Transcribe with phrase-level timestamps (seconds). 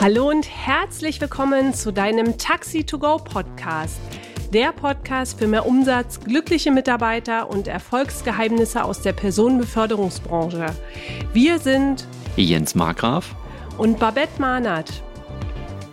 [0.00, 4.00] Hallo und herzlich willkommen zu deinem Taxi to Go Podcast.
[4.50, 10.74] Der Podcast für mehr Umsatz, glückliche Mitarbeiter und Erfolgsgeheimnisse aus der Personenbeförderungsbranche.
[11.34, 13.34] Wir sind Jens Markgraf
[13.76, 14.90] und Babette Mahnert.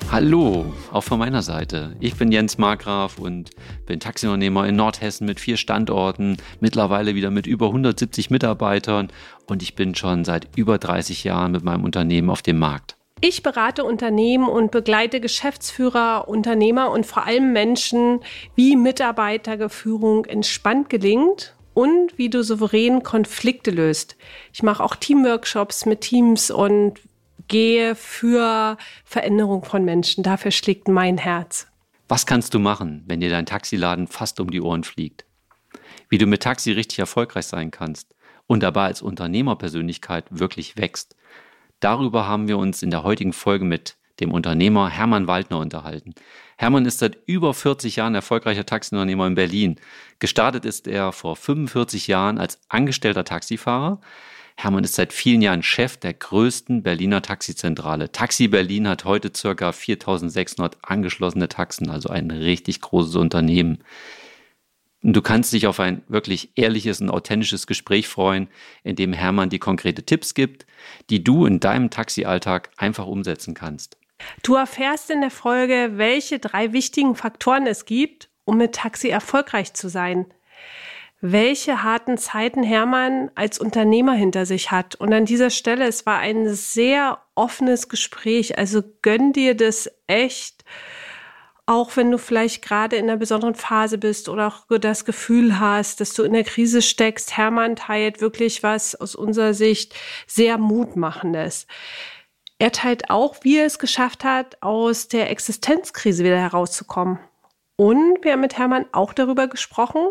[0.10, 1.98] Hallo, auch von meiner Seite.
[2.00, 3.50] Ich bin Jens Markgraf und
[3.88, 9.10] bin Taxiunternehmer in Nordhessen mit vier Standorten, mittlerweile wieder mit über 170 Mitarbeitern
[9.48, 12.97] und ich bin schon seit über 30 Jahren mit meinem Unternehmen auf dem Markt.
[13.20, 18.20] Ich berate Unternehmen und begleite Geschäftsführer, Unternehmer und vor allem Menschen,
[18.56, 24.18] wie Mitarbeitergeführung entspannt gelingt und wie du souverän Konflikte löst.
[24.54, 27.00] Ich mache auch Teamworkshops mit Teams und
[27.48, 30.24] gehe für Veränderung von Menschen.
[30.24, 31.68] Dafür schlägt mein Herz.
[32.08, 35.26] Was kannst du machen, wenn dir dein Taxiladen fast um die Ohren fliegt?
[36.10, 38.14] Wie du mit Taxi richtig erfolgreich sein kannst
[38.46, 41.16] und dabei als Unternehmerpersönlichkeit wirklich wächst
[41.80, 46.16] Darüber haben wir uns in der heutigen Folge mit dem Unternehmer Hermann Waldner unterhalten.
[46.58, 49.76] Hermann ist seit über 40 Jahren erfolgreicher Taxiunternehmer in Berlin.
[50.20, 54.02] Gestartet ist er vor 45 Jahren als angestellter Taxifahrer.
[54.56, 58.12] Hermann ist seit vielen Jahren Chef der größten Berliner Taxizentrale.
[58.12, 63.84] Taxi Berlin hat heute circa 4600 angeschlossene Taxen, also ein richtig großes Unternehmen.
[65.04, 68.50] Und du kannst dich auf ein wirklich ehrliches und authentisches Gespräch freuen,
[68.84, 70.66] in dem Hermann dir konkrete Tipps gibt,
[71.10, 73.98] die du in deinem Taxialltag einfach umsetzen kannst.
[74.42, 79.74] Du erfährst in der Folge, welche drei wichtigen Faktoren es gibt, um mit Taxi erfolgreich
[79.74, 80.26] zu sein.
[81.20, 84.96] Welche harten Zeiten Hermann als Unternehmer hinter sich hat.
[84.96, 88.58] Und an dieser Stelle, es war ein sehr offenes Gespräch.
[88.58, 90.64] Also gönn dir das echt
[91.68, 96.00] auch wenn du vielleicht gerade in einer besonderen Phase bist oder auch das Gefühl hast,
[96.00, 99.94] dass du in der Krise steckst, Hermann teilt wirklich was aus unserer Sicht
[100.26, 101.68] sehr Mutmachendes.
[102.58, 107.20] Er teilt auch, wie er es geschafft hat, aus der Existenzkrise wieder herauszukommen.
[107.76, 110.08] Und wir haben mit Hermann auch darüber gesprochen,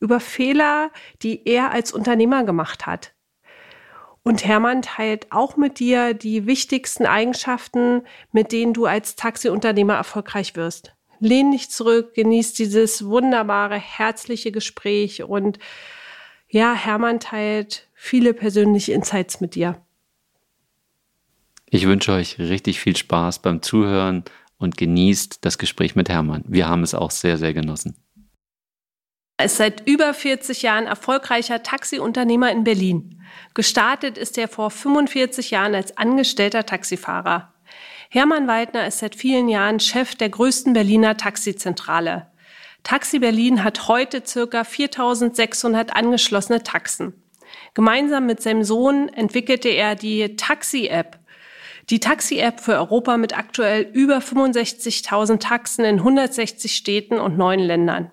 [0.00, 0.90] über Fehler,
[1.22, 3.14] die er als Unternehmer gemacht hat.
[4.22, 10.56] Und Hermann teilt auch mit dir die wichtigsten Eigenschaften, mit denen du als Taxiunternehmer erfolgreich
[10.56, 10.94] wirst.
[11.20, 15.58] Lehn dich zurück, genieß dieses wunderbare, herzliche Gespräch und
[16.48, 19.80] ja, Hermann teilt viele persönliche Insights mit dir.
[21.66, 24.24] Ich wünsche euch richtig viel Spaß beim Zuhören
[24.58, 26.42] und genießt das Gespräch mit Hermann.
[26.48, 27.96] Wir haben es auch sehr, sehr genossen.
[29.36, 33.22] Er ist seit über 40 Jahren erfolgreicher Taxiunternehmer in Berlin.
[33.54, 37.54] Gestartet ist er vor 45 Jahren als angestellter Taxifahrer.
[38.12, 42.26] Hermann Weidner ist seit vielen Jahren Chef der größten Berliner Taxizentrale.
[42.82, 47.12] Taxi Berlin hat heute circa 4600 angeschlossene Taxen.
[47.74, 51.20] Gemeinsam mit seinem Sohn entwickelte er die Taxi-App.
[51.88, 58.10] Die Taxi-App für Europa mit aktuell über 65.000 Taxen in 160 Städten und neun Ländern.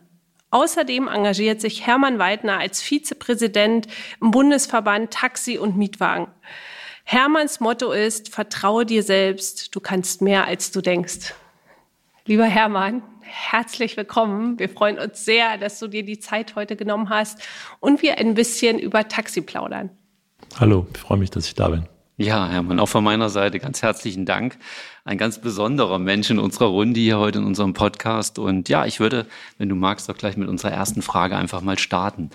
[0.52, 3.88] Außerdem engagiert sich Hermann Weidner als Vizepräsident
[4.22, 6.28] im Bundesverband Taxi und Mietwagen.
[7.10, 11.34] Hermanns Motto ist, vertraue dir selbst, du kannst mehr als du denkst.
[12.26, 14.60] Lieber Hermann, herzlich willkommen.
[14.60, 17.40] Wir freuen uns sehr, dass du dir die Zeit heute genommen hast
[17.80, 19.90] und wir ein bisschen über Taxi plaudern.
[20.60, 21.88] Hallo, ich freue mich, dass ich da bin.
[22.20, 24.58] Ja, Hermann, auch von meiner Seite ganz herzlichen Dank.
[25.06, 28.40] Ein ganz besonderer Mensch in unserer Runde hier heute in unserem Podcast.
[28.40, 29.28] Und ja, ich würde,
[29.60, 32.32] wenn du magst, doch gleich mit unserer ersten Frage einfach mal starten.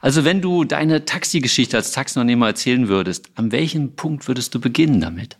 [0.00, 5.02] Also wenn du deine Taxigeschichte als Taxiunternehmer erzählen würdest, an welchem Punkt würdest du beginnen
[5.02, 5.36] damit?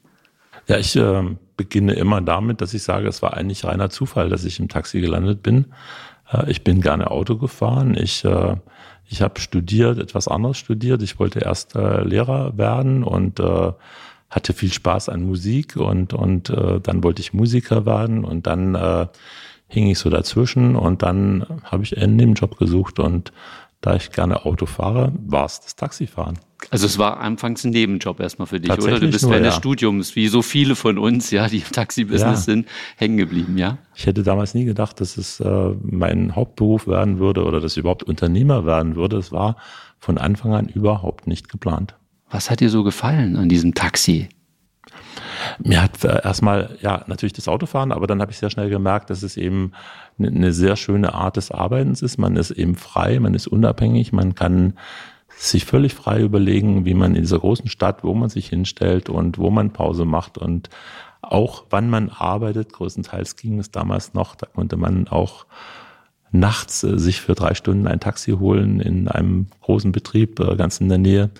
[0.66, 1.22] Ja, ich äh,
[1.56, 5.00] beginne immer damit, dass ich sage, es war eigentlich reiner Zufall, dass ich im Taxi
[5.00, 5.72] gelandet bin.
[6.30, 7.96] Äh, ich bin gerne Auto gefahren.
[7.96, 8.56] Ich äh,
[9.08, 11.02] ich habe studiert, etwas anderes studiert.
[11.02, 13.72] Ich wollte erst äh, Lehrer werden und äh,
[14.30, 18.74] hatte viel Spaß an Musik und, und äh, dann wollte ich Musiker werden und dann
[18.74, 19.06] äh,
[19.68, 23.32] hing ich so dazwischen und dann habe ich einen Nebenjob gesucht und
[23.80, 26.38] da ich gerne Auto fahre, war es das Taxifahren.
[26.70, 28.98] Also es war anfangs ein Nebenjob erstmal für dich, oder?
[28.98, 29.50] Du bist nur, während ja.
[29.50, 32.52] des Studiums, wie so viele von uns, ja, die im Taxi-Business ja.
[32.54, 33.78] sind, hängen geblieben, ja?
[33.94, 37.78] Ich hätte damals nie gedacht, dass es äh, mein Hauptberuf werden würde oder dass ich
[37.78, 39.18] überhaupt Unternehmer werden würde.
[39.18, 39.56] Es war
[39.98, 41.94] von Anfang an überhaupt nicht geplant.
[42.30, 44.28] Was hat dir so gefallen an diesem Taxi?
[45.62, 49.10] Mir hat äh, erstmal, ja, natürlich das Autofahren, aber dann habe ich sehr schnell gemerkt,
[49.10, 49.72] dass es eben
[50.18, 52.18] eine sehr schöne Art des Arbeitens ist.
[52.18, 54.74] Man ist eben frei, man ist unabhängig, man kann
[55.36, 59.38] sich völlig frei überlegen, wie man in dieser großen Stadt, wo man sich hinstellt und
[59.38, 60.70] wo man Pause macht und
[61.20, 62.72] auch wann man arbeitet.
[62.72, 65.46] Größtenteils ging es damals noch, da konnte man auch
[66.32, 70.80] nachts äh, sich für drei Stunden ein Taxi holen in einem großen Betrieb äh, ganz
[70.80, 71.30] in der Nähe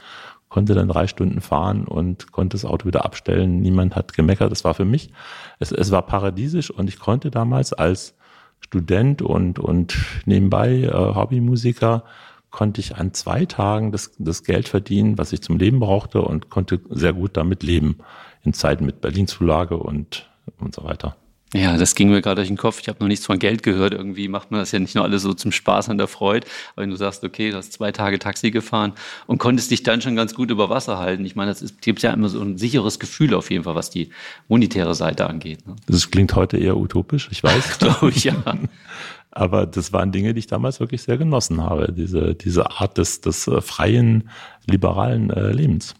[0.56, 3.61] konnte dann drei Stunden fahren und konnte das Auto wieder abstellen.
[3.61, 4.50] Niemand hat gemeckert.
[4.50, 5.11] Das war für mich,
[5.58, 8.14] es, es war paradiesisch und ich konnte damals als
[8.61, 12.05] Student und, und nebenbei äh, Hobbymusiker
[12.49, 16.49] konnte ich an zwei Tagen das, das Geld verdienen, was ich zum Leben brauchte und
[16.49, 17.99] konnte sehr gut damit leben
[18.43, 21.17] in Zeiten mit Berlin-Zulage und, und so weiter.
[21.54, 22.81] Ja, das ging mir gerade durch den Kopf.
[22.81, 23.94] Ich habe noch nichts von Geld gehört.
[23.94, 26.46] Irgendwie macht man das ja nicht nur alles so zum Spaß an der Freude.
[26.75, 28.93] Aber wenn du sagst, okay, du hast zwei Tage Taxi gefahren
[29.26, 31.25] und konntest dich dann schon ganz gut über Wasser halten.
[31.25, 34.10] Ich meine, das gibt ja immer so ein sicheres Gefühl auf jeden Fall, was die
[34.48, 35.66] monetäre Seite angeht.
[35.66, 35.76] Ne?
[35.87, 37.78] Das klingt heute eher utopisch, ich weiß.
[37.78, 38.34] Glaube ich, ja.
[39.31, 41.93] Aber das waren Dinge, die ich damals wirklich sehr genossen habe.
[41.93, 44.31] Diese, diese Art des, des äh, freien,
[44.66, 45.94] liberalen äh, Lebens.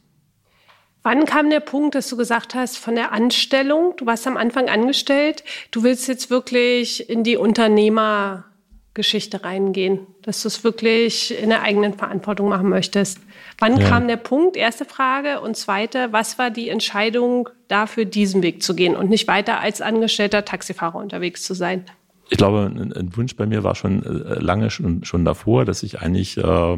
[1.07, 4.69] Wann kam der Punkt, dass du gesagt hast, von der Anstellung, du warst am Anfang
[4.69, 11.63] angestellt, du willst jetzt wirklich in die Unternehmergeschichte reingehen, dass du es wirklich in der
[11.63, 13.21] eigenen Verantwortung machen möchtest?
[13.61, 13.89] Wann ja.
[13.89, 14.57] kam der Punkt?
[14.57, 15.41] Erste Frage.
[15.43, 19.81] Und zweite, was war die Entscheidung dafür, diesen Weg zu gehen und nicht weiter als
[19.81, 21.85] angestellter Taxifahrer unterwegs zu sein?
[22.31, 26.01] Ich glaube, ein, Wunsch bei mir war schon äh, lange schon, schon davor, dass ich
[26.01, 26.77] eigentlich äh,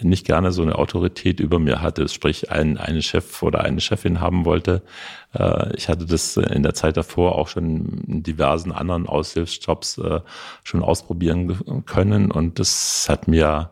[0.00, 4.20] nicht gerne so eine Autorität über mir hatte, sprich ein, einen Chef oder eine Chefin
[4.20, 4.82] haben wollte.
[5.34, 10.20] Äh, ich hatte das in der Zeit davor auch schon in diversen anderen Aushilfsjobs äh,
[10.64, 13.70] schon ausprobieren können und das hat mir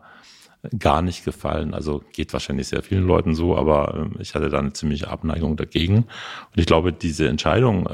[0.77, 1.73] gar nicht gefallen.
[1.73, 5.57] Also geht wahrscheinlich sehr vielen Leuten so, aber äh, ich hatte da eine ziemliche Abneigung
[5.57, 5.97] dagegen.
[5.97, 7.89] Und ich glaube, diese Entscheidung,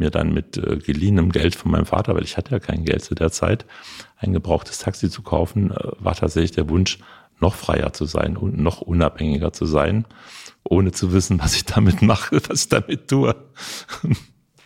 [0.00, 3.16] mir dann mit geliehenem Geld von meinem Vater, weil ich hatte ja kein Geld zu
[3.16, 3.66] der Zeit,
[4.16, 7.00] ein gebrauchtes Taxi zu kaufen, war tatsächlich der Wunsch,
[7.40, 10.06] noch freier zu sein und noch unabhängiger zu sein,
[10.64, 13.34] ohne zu wissen, was ich damit mache, was ich damit tue.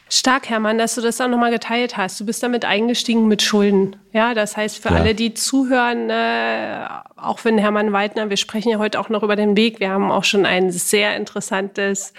[0.09, 2.21] Stark, Hermann, dass du das auch nochmal geteilt hast.
[2.21, 3.97] Du bist damit eingestiegen mit Schulden.
[4.13, 4.97] Ja, das heißt für ja.
[4.97, 6.87] alle, die zuhören, äh,
[7.17, 9.81] auch wenn Hermann Waldner, wir sprechen ja heute auch noch über den Weg.
[9.81, 12.13] Wir haben auch schon ein sehr interessantes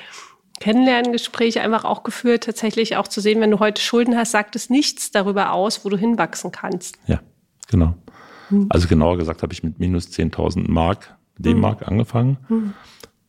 [0.59, 4.71] Kennenlerngespräch einfach auch geführt, tatsächlich auch zu sehen, wenn du heute Schulden hast, sagt es
[4.71, 6.97] nichts darüber aus, wo du hinwachsen kannst.
[7.05, 7.19] Ja,
[7.69, 7.93] genau.
[8.49, 8.67] Hm.
[8.69, 11.87] Also genauer gesagt habe ich mit minus 10.000 Mark, D-Mark hm.
[11.87, 12.37] angefangen.
[12.47, 12.73] Hm.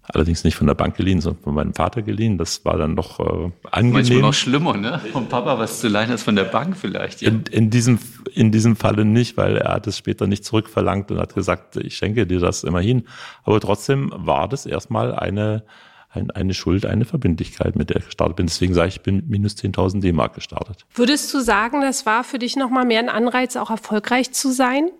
[0.06, 2.36] Allerdings nicht von der Bank geliehen, sondern von meinem Vater geliehen.
[2.36, 3.92] Das war dann noch äh, angenehm.
[3.94, 5.00] Manchmal noch schlimmer, ne?
[5.12, 7.22] Vom Papa was zu leihen als von der Bank vielleicht.
[7.22, 7.30] Ja.
[7.30, 7.98] In, in, diesem,
[8.34, 11.96] in diesem Falle nicht, weil er hat es später nicht zurückverlangt und hat gesagt, ich
[11.96, 13.04] schenke dir das immerhin.
[13.44, 15.64] Aber trotzdem war das erstmal eine,
[16.10, 18.46] ein, eine Schuld, eine Verbindlichkeit, mit der ich gestartet bin.
[18.46, 20.84] Deswegen sage ich, ich bin mit minus 10.000 D-Mark gestartet.
[20.94, 24.90] Würdest du sagen, das war für dich nochmal mehr ein Anreiz, auch erfolgreich zu sein?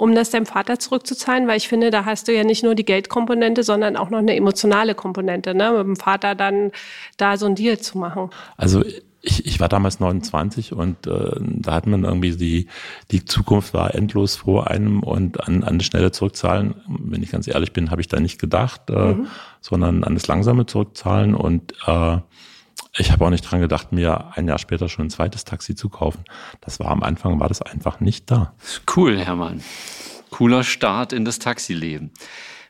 [0.00, 1.46] Um das deinem Vater zurückzuzahlen?
[1.46, 4.34] Weil ich finde, da hast du ja nicht nur die Geldkomponente, sondern auch noch eine
[4.34, 5.72] emotionale Komponente, ne?
[5.72, 6.72] mit dem Vater dann
[7.16, 8.30] da so ein Deal zu machen.
[8.56, 8.82] Also
[9.22, 12.66] ich, ich war damals 29 und äh, da hat man irgendwie die,
[13.10, 17.46] die Zukunft war endlos vor einem und an, an das schnelle Zurückzahlen, wenn ich ganz
[17.46, 19.26] ehrlich bin, habe ich da nicht gedacht, äh, mhm.
[19.60, 22.18] sondern an das langsame Zurückzahlen und äh,
[22.96, 25.88] ich habe auch nicht dran gedacht, mir ein Jahr später schon ein zweites Taxi zu
[25.88, 26.24] kaufen.
[26.60, 28.54] Das war am Anfang, war das einfach nicht da.
[28.94, 29.62] Cool, Hermann.
[30.30, 32.10] Cooler Start in das Taxileben.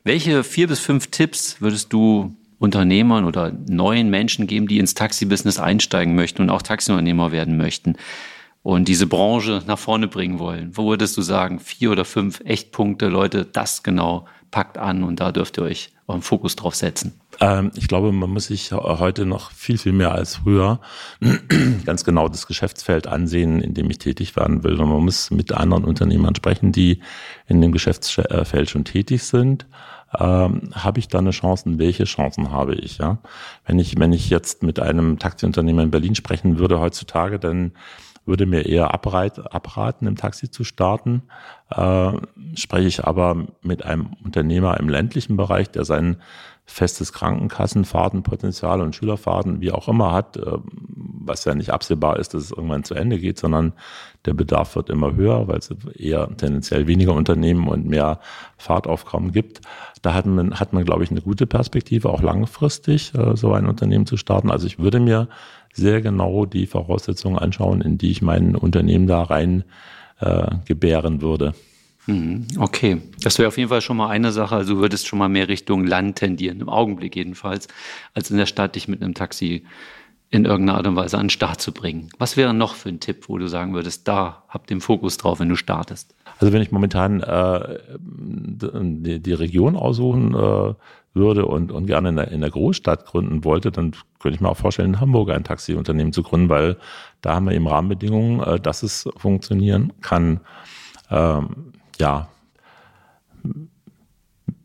[0.04, 5.58] Welche vier bis fünf Tipps würdest du Unternehmern oder neuen Menschen geben, die ins Taxi-Business
[5.58, 7.96] einsteigen möchten und auch Taxiunternehmer werden möchten
[8.62, 10.76] und diese Branche nach vorne bringen wollen?
[10.76, 15.32] Wo würdest du sagen, vier oder fünf Echtpunkte, Leute, das genau packt an und da
[15.32, 17.20] dürft ihr euch euren Fokus drauf setzen?
[17.40, 20.80] Ähm, ich glaube, man muss sich heute noch viel, viel mehr als früher
[21.84, 24.80] ganz genau das Geschäftsfeld ansehen, in dem ich tätig werden will.
[24.80, 27.00] Und man muss mit anderen Unternehmern sprechen, die
[27.46, 29.66] in dem Geschäftsfeld schon tätig sind.
[30.18, 31.78] Ähm, habe ich da eine Chance?
[31.78, 32.98] Welche Chancen habe ich?
[32.98, 33.18] Ja,
[33.64, 37.72] wenn ich wenn ich jetzt mit einem Taxiunternehmer in Berlin sprechen würde heutzutage, dann
[38.30, 41.24] würde mir eher abreit, abraten, im Taxi zu starten.
[41.68, 42.12] Äh,
[42.54, 46.16] spreche ich aber mit einem Unternehmer im ländlichen Bereich, der sein
[46.64, 50.58] festes Krankenkassenfahrtenpotenzial und Schülerfahrten, wie auch immer hat, äh,
[51.30, 53.72] was ja nicht absehbar ist, dass es irgendwann zu Ende geht, sondern
[54.26, 58.20] der Bedarf wird immer höher, weil es eher tendenziell weniger Unternehmen und mehr
[58.58, 59.62] Fahrtaufkommen gibt.
[60.02, 63.66] Da hat man, hat man, glaube ich, eine gute Perspektive, auch langfristig äh, so ein
[63.66, 64.50] Unternehmen zu starten.
[64.50, 65.28] Also ich würde mir
[65.72, 69.64] sehr genau die Voraussetzungen anschauen, in die ich mein Unternehmen da rein
[70.20, 71.54] äh, gebären würde.
[72.06, 72.46] Mhm.
[72.58, 74.56] Okay, das wäre auf jeden Fall schon mal eine Sache.
[74.56, 77.68] Also du würdest schon mal mehr Richtung Land tendieren, im Augenblick jedenfalls,
[78.14, 79.64] als in der Stadt dich mit einem Taxi
[80.32, 82.08] in irgendeiner Art und Weise an den Start zu bringen.
[82.18, 85.40] Was wäre noch für ein Tipp, wo du sagen würdest, da habt den Fokus drauf,
[85.40, 86.14] wenn du startest?
[86.38, 90.74] Also wenn ich momentan äh, die, die Region aussuchen äh,
[91.14, 94.48] würde und, und gerne in der, in der Großstadt gründen wollte, dann könnte ich mir
[94.48, 96.76] auch vorstellen, in Hamburg ein Taxiunternehmen zu gründen, weil
[97.20, 100.40] da haben wir eben Rahmenbedingungen, äh, dass es funktionieren kann.
[101.10, 102.28] Ähm, ja,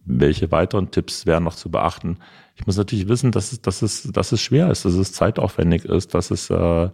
[0.06, 2.20] welche weiteren Tipps wären noch zu beachten?
[2.56, 5.86] Ich muss natürlich wissen, dass es, dass es, dass es schwer ist, dass es zeitaufwendig
[5.86, 6.90] ist, dass es äh,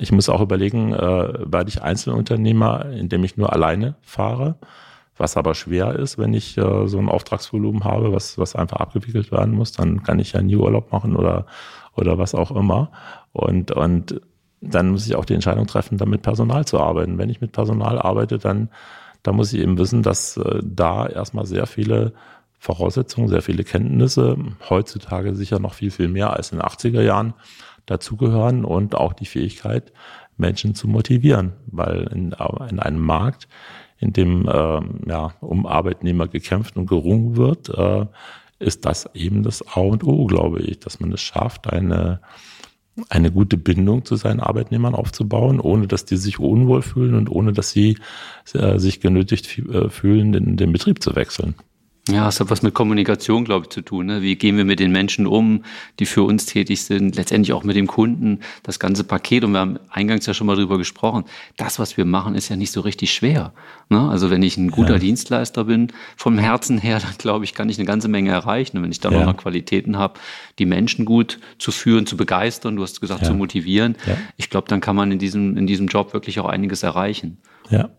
[0.00, 4.56] ich muss auch überlegen, äh, werde ich Einzelunternehmer, indem ich nur alleine fahre,
[5.16, 9.30] was aber schwer ist, wenn ich äh, so ein Auftragsvolumen habe, was, was einfach abgewickelt
[9.30, 11.44] werden muss, dann kann ich ja nie Urlaub machen oder,
[11.94, 12.90] oder was auch immer.
[13.32, 14.20] Und, und
[14.62, 17.18] dann muss ich auch die Entscheidung treffen, dann mit Personal zu arbeiten.
[17.18, 18.70] Wenn ich mit Personal arbeite, dann,
[19.22, 22.14] dann muss ich eben wissen, dass äh, da erstmal sehr viele
[22.60, 24.36] Voraussetzungen, sehr viele Kenntnisse,
[24.68, 27.32] heutzutage sicher noch viel, viel mehr als in den 80er Jahren
[27.86, 29.94] dazugehören und auch die Fähigkeit,
[30.36, 32.34] Menschen zu motivieren, weil in,
[32.68, 33.48] in einem Markt,
[33.98, 38.04] in dem äh, ja, um Arbeitnehmer gekämpft und gerungen wird, äh,
[38.58, 42.20] ist das eben das A und O, glaube ich, dass man es schafft, eine,
[43.08, 47.54] eine gute Bindung zu seinen Arbeitnehmern aufzubauen, ohne dass die sich unwohl fühlen und ohne
[47.54, 47.96] dass sie
[48.52, 51.54] äh, sich genötigt äh, fühlen, den, den Betrieb zu wechseln.
[52.12, 54.06] Ja, es hat was mit Kommunikation, glaube ich, zu tun.
[54.06, 54.22] Ne?
[54.22, 55.64] Wie gehen wir mit den Menschen um,
[55.98, 59.44] die für uns tätig sind, letztendlich auch mit dem Kunden, das ganze Paket.
[59.44, 61.24] Und wir haben eingangs ja schon mal drüber gesprochen.
[61.56, 63.52] Das, was wir machen, ist ja nicht so richtig schwer.
[63.88, 64.08] Ne?
[64.08, 64.98] Also wenn ich ein guter ja.
[64.98, 68.76] Dienstleister bin, vom Herzen her, dann glaube ich, kann ich eine ganze Menge erreichen.
[68.78, 69.24] Und wenn ich dann ja.
[69.24, 70.18] noch Qualitäten habe,
[70.58, 73.28] die Menschen gut zu führen, zu begeistern, du hast gesagt, ja.
[73.28, 73.96] zu motivieren,
[74.36, 77.38] ich glaube, dann kann man in diesem, in diesem Job wirklich auch einiges erreichen.
[77.70, 77.90] Ja.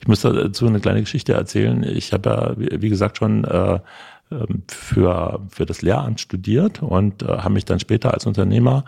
[0.00, 1.82] Ich muss dazu eine kleine Geschichte erzählen.
[1.82, 3.80] Ich habe ja, wie gesagt, schon äh,
[4.30, 8.84] ähm, für, für das Lehramt studiert und äh, habe mich dann später als Unternehmer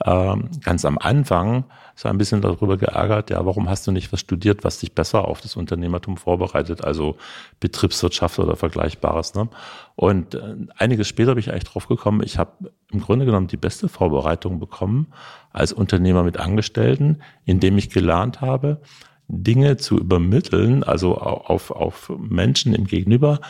[0.00, 4.20] äh, ganz am Anfang so ein bisschen darüber geärgert, ja, warum hast du nicht was
[4.20, 7.16] studiert, was dich besser auf das Unternehmertum vorbereitet, also
[7.58, 9.34] Betriebswirtschaft oder Vergleichbares.
[9.34, 9.48] Ne?
[9.96, 13.56] Und äh, einiges später bin ich eigentlich drauf gekommen, ich habe im Grunde genommen die
[13.56, 15.08] beste Vorbereitung bekommen
[15.52, 18.80] als Unternehmer mit Angestellten, indem ich gelernt habe,
[19.28, 23.40] Dinge zu übermitteln, also auf, auf Menschen im Gegenüber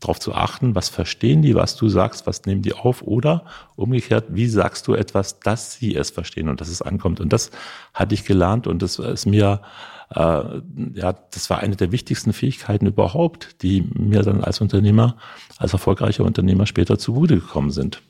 [0.00, 4.26] darauf zu achten, was verstehen die, was du sagst, was nehmen die auf oder umgekehrt,
[4.28, 7.20] wie sagst du etwas, dass sie es verstehen und dass es ankommt.
[7.20, 7.50] Und das
[7.94, 9.62] hatte ich gelernt und das ist mir,
[10.10, 15.16] äh, ja, das war eine der wichtigsten Fähigkeiten überhaupt, die mir dann als Unternehmer,
[15.56, 18.02] als erfolgreicher Unternehmer später zugute gekommen sind.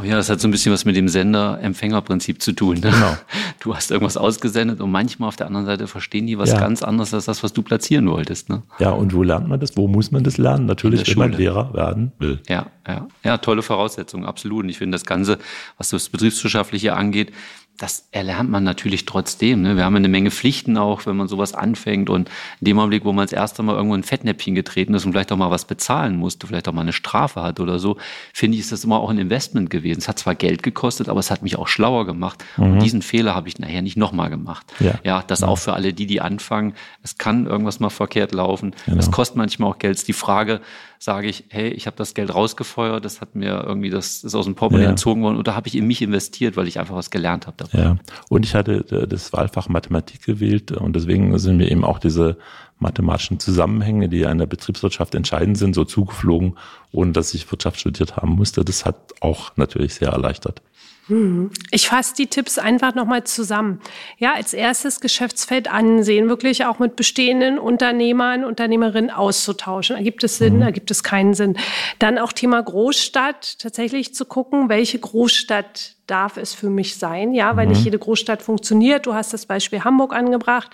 [0.00, 2.76] Oh ja, das hat so ein bisschen was mit dem Sender-Empfänger-Prinzip zu tun.
[2.76, 2.90] Ne?
[2.90, 3.16] Genau.
[3.60, 6.58] Du hast irgendwas ausgesendet und manchmal auf der anderen Seite verstehen die was ja.
[6.58, 8.48] ganz anderes als das, was du platzieren wolltest.
[8.48, 8.62] Ne?
[8.78, 9.76] Ja, und wo lernt man das?
[9.76, 10.64] Wo muss man das lernen?
[10.64, 12.40] Natürlich, wenn man Lehrer werden will.
[12.48, 14.64] Ja, ja, ja, tolle Voraussetzungen, absolut.
[14.64, 15.38] Und ich finde das Ganze,
[15.76, 17.32] was das Betriebswirtschaftliche angeht,
[17.80, 19.62] das erlernt man natürlich trotzdem.
[19.62, 19.74] Ne?
[19.74, 22.10] Wir haben eine Menge Pflichten auch, wenn man sowas anfängt.
[22.10, 22.28] Und
[22.60, 25.32] in dem Augenblick, wo man das erste Mal irgendwo ein Fettnäpfchen getreten ist und vielleicht
[25.32, 27.96] auch mal was bezahlen musste, vielleicht auch mal eine Strafe hat oder so,
[28.34, 30.00] finde ich, ist das immer auch ein Investment gewesen.
[30.00, 32.44] Es hat zwar Geld gekostet, aber es hat mich auch schlauer gemacht.
[32.58, 32.64] Mhm.
[32.64, 34.66] Und diesen Fehler habe ich nachher nicht nochmal gemacht.
[34.78, 35.48] Ja, ja das ja.
[35.48, 36.74] auch für alle die, die anfangen.
[37.02, 38.74] Es kann irgendwas mal verkehrt laufen.
[38.84, 38.98] Genau.
[38.98, 40.06] Es kostet manchmal auch Geld.
[40.06, 40.60] Die Frage,
[41.02, 44.44] sage ich, hey, ich habe das Geld rausgefeuert, das hat mir irgendwie, das ist aus
[44.44, 44.90] dem Portemonnaie ja.
[44.90, 47.82] entzogen worden oder habe ich in mich investiert, weil ich einfach was gelernt habe dabei.
[47.82, 47.96] Ja,
[48.28, 52.36] und ich hatte äh, das Wahlfach Mathematik gewählt und deswegen sind mir eben auch diese
[52.78, 56.58] mathematischen Zusammenhänge, die ja in der Betriebswirtschaft entscheidend sind, so zugeflogen,
[56.92, 58.62] ohne dass ich Wirtschaft studiert haben musste.
[58.62, 60.60] Das hat auch natürlich sehr erleichtert.
[61.08, 61.50] Mhm.
[61.70, 63.80] Ich fasse die Tipps einfach nochmal zusammen.
[64.18, 69.96] Ja, als erstes Geschäftsfeld ansehen, wirklich auch mit bestehenden Unternehmern, Unternehmerinnen auszutauschen.
[69.96, 70.62] Ergibt es Sinn, mhm.
[70.62, 71.56] ergibt es keinen Sinn.
[71.98, 77.34] Dann auch Thema Großstadt, tatsächlich zu gucken, welche Großstadt darf es für mich sein.
[77.34, 77.72] Ja, weil mhm.
[77.72, 79.06] nicht jede Großstadt funktioniert.
[79.06, 80.70] Du hast das Beispiel Hamburg angebracht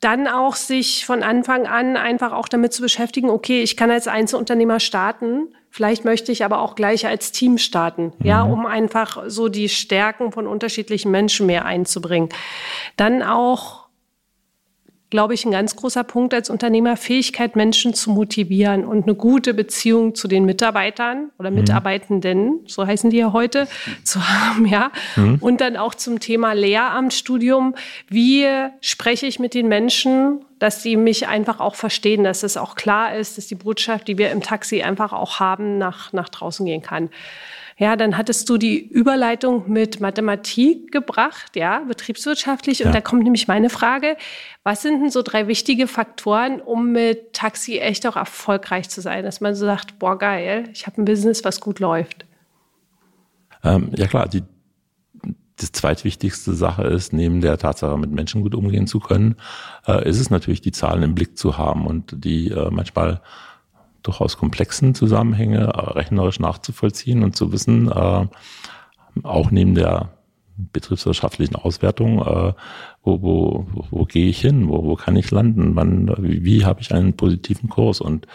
[0.00, 4.08] dann auch sich von Anfang an einfach auch damit zu beschäftigen, okay, ich kann als
[4.08, 8.26] Einzelunternehmer starten, vielleicht möchte ich aber auch gleich als Team starten, mhm.
[8.26, 12.28] ja, um einfach so die Stärken von unterschiedlichen Menschen mehr einzubringen.
[12.96, 13.79] Dann auch
[15.10, 19.54] glaube ich, ein ganz großer Punkt als Unternehmer, Fähigkeit, Menschen zu motivieren und eine gute
[19.54, 21.56] Beziehung zu den Mitarbeitern oder mhm.
[21.56, 23.66] Mitarbeitenden, so heißen die ja heute,
[24.04, 24.92] zu haben, ja.
[25.16, 25.38] Mhm.
[25.40, 27.74] Und dann auch zum Thema Lehramtsstudium.
[28.08, 28.46] Wie
[28.80, 33.16] spreche ich mit den Menschen, dass sie mich einfach auch verstehen, dass es auch klar
[33.16, 36.82] ist, dass die Botschaft, die wir im Taxi einfach auch haben, nach, nach draußen gehen
[36.82, 37.10] kann.
[37.80, 42.80] Ja, dann hattest du die Überleitung mit Mathematik gebracht, ja, betriebswirtschaftlich.
[42.80, 42.92] Und ja.
[42.92, 44.18] da kommt nämlich meine Frage,
[44.64, 49.24] was sind denn so drei wichtige Faktoren, um mit Taxi echt auch erfolgreich zu sein?
[49.24, 52.26] Dass man so sagt, boah, geil, ich habe ein Business, was gut läuft.
[53.64, 54.42] Ähm, ja klar, die,
[55.24, 59.36] die zweitwichtigste Sache ist, neben der Tatsache, mit Menschen gut umgehen zu können,
[59.86, 63.22] äh, ist es natürlich, die Zahlen im Blick zu haben und die äh, manchmal
[64.02, 68.26] durchaus komplexen Zusammenhänge äh, rechnerisch nachzuvollziehen und zu wissen, äh,
[69.22, 70.10] auch neben der
[70.72, 72.52] betriebswirtschaftlichen Auswertung, äh,
[73.02, 76.64] wo, wo, wo, wo gehe ich hin, wo, wo kann ich landen, wann, wie, wie
[76.64, 78.00] habe ich einen positiven Kurs?
[78.00, 78.26] Und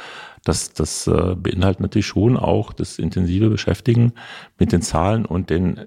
[0.43, 4.13] das, das äh, beinhaltet natürlich schon auch das intensive Beschäftigen
[4.57, 5.85] mit den Zahlen und den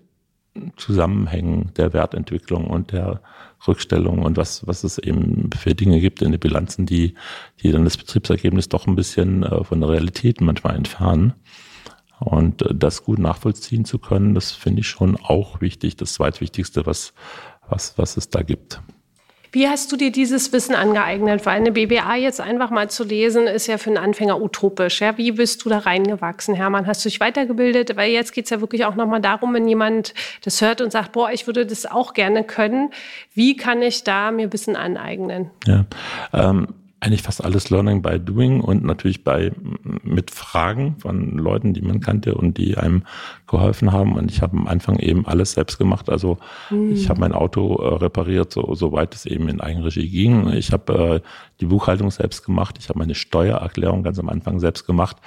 [0.76, 3.20] Zusammenhängen der Wertentwicklung und der
[3.66, 7.14] Rückstellung und was, was es eben für Dinge gibt in den Bilanzen, die,
[7.60, 11.34] die dann das Betriebsergebnis doch ein bisschen äh, von der Realität manchmal entfernen.
[12.20, 16.86] Und äh, das gut nachvollziehen zu können, das finde ich schon auch wichtig, das zweitwichtigste,
[16.86, 17.14] was,
[17.68, 18.80] was, was es da gibt.
[19.50, 21.46] Wie hast du dir dieses Wissen angeeignet?
[21.46, 25.00] Weil eine BBA jetzt einfach mal zu lesen, ist ja für einen Anfänger utopisch.
[25.00, 25.16] Ja?
[25.16, 26.86] Wie bist du da reingewachsen, Hermann?
[26.86, 27.96] Hast du dich weitergebildet?
[27.96, 30.14] Weil jetzt geht es ja wirklich auch nochmal darum, wenn jemand
[30.44, 32.90] das hört und sagt, boah, ich würde das auch gerne können.
[33.34, 35.50] Wie kann ich da mir bisschen aneignen?
[35.66, 35.84] Ja,
[36.32, 36.68] ähm,
[37.00, 39.52] eigentlich fast alles Learning by Doing und natürlich bei
[40.02, 43.04] mit Fragen von Leuten, die man kannte und die einem
[43.46, 44.14] geholfen haben.
[44.14, 46.10] Und ich habe am Anfang eben alles selbst gemacht.
[46.10, 46.38] Also
[46.70, 46.92] mhm.
[46.92, 50.52] ich habe mein Auto äh, repariert, so, soweit es eben in Eigenregie ging.
[50.52, 51.28] Ich habe äh,
[51.60, 52.76] die Buchhaltung selbst gemacht.
[52.80, 55.18] Ich habe meine Steuererklärung ganz am Anfang selbst gemacht.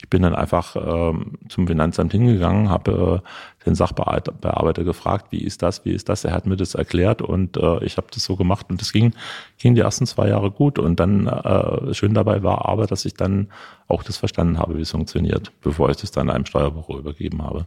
[0.00, 3.28] Ich bin dann einfach ähm, zum Finanzamt hingegangen, habe äh,
[3.66, 6.24] den Sachbearbeiter gefragt, wie ist das, wie ist das?
[6.24, 9.12] Er hat mir das erklärt und äh, ich habe das so gemacht und das ging,
[9.58, 10.78] ging die ersten zwei Jahre gut.
[10.78, 13.48] Und dann äh, schön dabei war aber, dass ich dann
[13.88, 17.66] auch das verstanden habe, wie es funktioniert, bevor ich das dann einem Steuerbüro übergeben habe.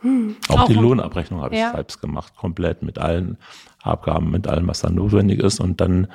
[0.00, 1.72] Hm, auch, auch, die Lohnabrechnung habe ich ja.
[1.72, 3.36] selbst gemacht, komplett mit allen
[3.82, 5.60] Abgaben, mit allem, was da notwendig ist.
[5.60, 6.08] Und dann,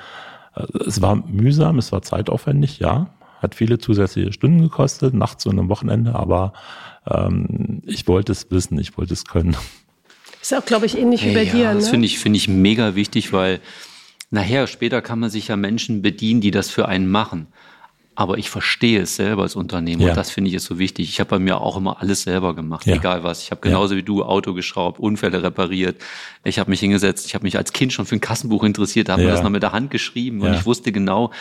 [0.56, 3.08] äh, es war mühsam, es war zeitaufwendig, ja,
[3.46, 6.54] hat viele zusätzliche Stunden gekostet, nachts und am Wochenende, aber
[7.10, 9.56] ähm, ich wollte es wissen, ich wollte es können.
[10.42, 11.74] Ist auch, glaube ich, ähnlich wie bei ja, dir.
[11.74, 11.92] Das ne?
[11.92, 13.62] finde ich, finde ich mega wichtig, weil
[14.30, 17.48] nachher, später kann man sich ja Menschen bedienen, die das für einen machen.
[18.18, 20.10] Aber ich verstehe es selber als Unternehmer ja.
[20.10, 21.10] und das finde ich ist so wichtig.
[21.10, 22.96] Ich habe bei mir auch immer alles selber gemacht, ja.
[22.96, 23.44] egal was.
[23.44, 24.00] Ich habe genauso ja.
[24.00, 25.98] wie du Auto geschraubt, Unfälle repariert.
[26.46, 29.14] Ich habe mich hingesetzt, ich habe mich als Kind schon für ein Kassenbuch interessiert, da
[29.14, 31.32] haben wir das noch mit der Hand geschrieben und ich wusste genau,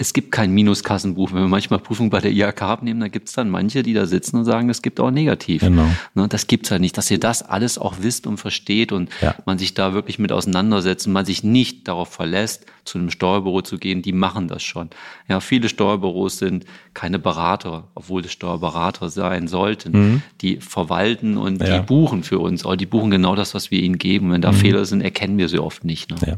[0.00, 1.32] es gibt kein Minuskassenbuch.
[1.32, 4.06] Wenn wir manchmal Prüfungen bei der IHK abnehmen, dann gibt es dann manche, die da
[4.06, 5.62] sitzen und sagen, es gibt auch negativ.
[5.62, 5.88] Genau.
[6.14, 6.96] Ne, das gibt's halt nicht.
[6.96, 9.34] Dass ihr das alles auch wisst und versteht und ja.
[9.44, 13.60] man sich da wirklich mit auseinandersetzt und man sich nicht darauf verlässt, zu einem Steuerbüro
[13.62, 14.88] zu gehen, die machen das schon.
[15.28, 19.92] Ja, viele Steuerbüros sind keine Berater, obwohl es Steuerberater sein sollten.
[19.92, 20.22] Mhm.
[20.40, 21.80] Die verwalten und ja.
[21.80, 24.30] die buchen für uns, aber die buchen genau das, was wir ihnen geben.
[24.30, 24.56] Wenn da mhm.
[24.56, 26.10] Fehler sind, erkennen wir sie oft nicht.
[26.10, 26.16] Ne?
[26.24, 26.36] Ja,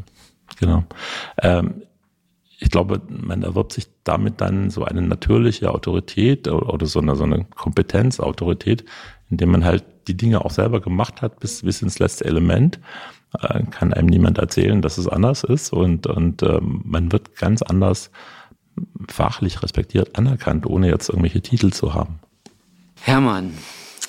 [0.58, 0.84] genau.
[1.42, 1.82] Ähm,
[2.60, 7.24] ich glaube, man erwirbt sich damit dann so eine natürliche Autorität oder so eine, so
[7.24, 8.84] eine Kompetenz, Autorität,
[9.30, 12.78] indem man halt die Dinge auch selber gemacht hat bis, bis ins letzte Element.
[13.40, 17.62] Äh, kann einem niemand erzählen, dass es anders ist und, und ähm, man wird ganz
[17.62, 18.10] anders
[19.08, 22.18] fachlich respektiert anerkannt, ohne jetzt irgendwelche Titel zu haben.
[23.00, 23.54] Hermann,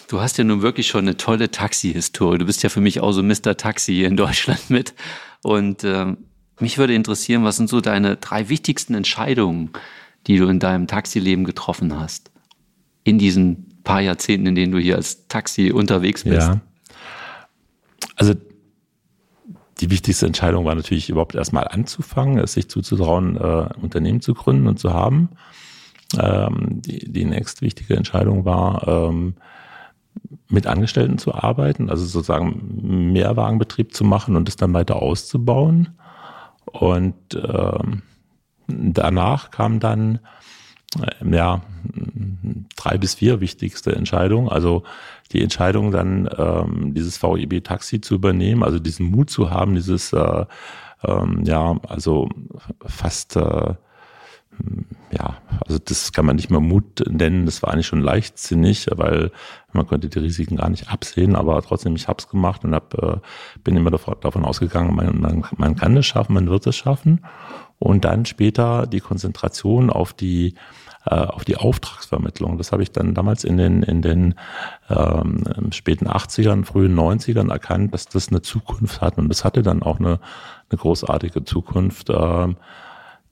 [0.09, 2.37] du hast ja nun wirklich schon eine tolle Taxi-Historie.
[2.37, 3.55] Du bist ja für mich auch so Mr.
[3.55, 4.93] Taxi hier in Deutschland mit.
[5.41, 6.17] Und ähm,
[6.61, 9.71] mich würde interessieren, was sind so deine drei wichtigsten Entscheidungen,
[10.27, 12.31] die du in deinem Taxileben getroffen hast?
[13.03, 16.47] In diesen paar Jahrzehnten, in denen du hier als Taxi unterwegs bist.
[16.47, 16.61] Ja.
[18.15, 18.35] Also
[19.79, 24.67] die wichtigste Entscheidung war natürlich überhaupt erstmal anzufangen, es sich zuzutrauen, äh, Unternehmen zu gründen
[24.67, 25.29] und zu haben.
[26.19, 29.33] Ähm, die, die nächste Entscheidung war, ähm,
[30.49, 35.89] mit Angestellten zu arbeiten, also sozusagen Mehrwagenbetrieb zu machen und es dann weiter auszubauen.
[36.71, 38.01] Und ähm,
[38.67, 40.19] danach kam dann
[40.99, 41.61] äh, ja
[42.75, 44.49] drei bis vier wichtigste Entscheidungen.
[44.49, 44.83] Also
[45.31, 50.13] die Entscheidung dann ähm, dieses VIB Taxi zu übernehmen, also diesen Mut zu haben, dieses
[50.13, 50.45] äh,
[51.03, 52.29] ähm, ja also
[52.85, 53.75] fast äh,
[55.11, 59.31] ja, also das kann man nicht mehr Mut nennen, das war eigentlich schon leichtsinnig, weil
[59.73, 62.93] man konnte die Risiken gar nicht absehen, aber trotzdem, ich habe es gemacht und hab,
[62.95, 63.17] äh,
[63.63, 67.25] bin immer davon ausgegangen, man, man, man kann es schaffen, man wird es schaffen.
[67.79, 70.53] Und dann später die Konzentration auf die
[71.05, 72.59] äh, auf die Auftragsvermittlung.
[72.59, 74.35] Das habe ich dann damals in den, in den
[74.87, 79.17] ähm, späten 80ern, frühen 90ern erkannt, dass das eine Zukunft hat.
[79.17, 80.19] Und das hatte dann auch eine,
[80.69, 82.11] eine großartige Zukunft.
[82.11, 82.55] Ähm,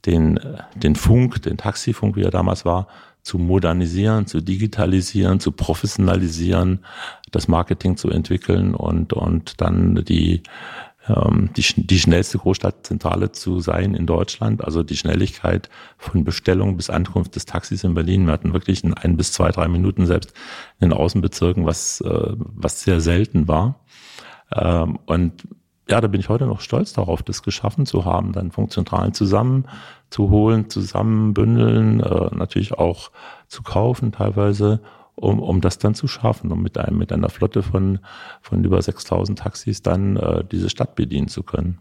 [0.05, 0.39] den,
[0.75, 2.87] den Funk, den Taxifunk, wie er damals war,
[3.21, 6.85] zu modernisieren, zu digitalisieren, zu professionalisieren,
[7.31, 10.41] das Marketing zu entwickeln und, und dann die,
[11.07, 14.63] ähm, die, die schnellste Großstadtzentrale zu sein in Deutschland.
[14.63, 18.25] Also die Schnelligkeit von Bestellung bis Ankunft des Taxis in Berlin.
[18.25, 20.33] Wir hatten wirklich in ein bis zwei, drei Minuten selbst
[20.79, 23.81] in den Außenbezirken, was, äh, was sehr selten war.
[24.55, 25.43] Ähm, und
[25.89, 30.69] ja, da bin ich heute noch stolz darauf, das geschaffen zu haben, dann Funktionalen zusammenzuholen,
[30.69, 33.11] zusammenbündeln, äh, natürlich auch
[33.47, 34.81] zu kaufen teilweise
[35.19, 37.99] um, um das dann zu schaffen, um mit, einem, mit einer Flotte von,
[38.41, 41.79] von über 6000 Taxis dann äh, diese Stadt bedienen zu können.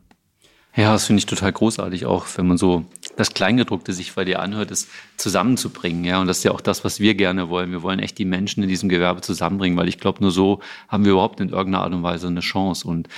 [0.78, 2.84] Ja, das finde ich total großartig, auch wenn man so
[3.16, 6.04] das Kleingedruckte sich bei dir anhört, ist zusammenzubringen.
[6.04, 7.72] Ja, und das ist ja auch das, was wir gerne wollen.
[7.72, 11.04] Wir wollen echt die Menschen in diesem Gewerbe zusammenbringen, weil ich glaube, nur so haben
[11.04, 12.86] wir überhaupt in irgendeiner Art und Weise eine Chance.
[12.86, 13.08] Und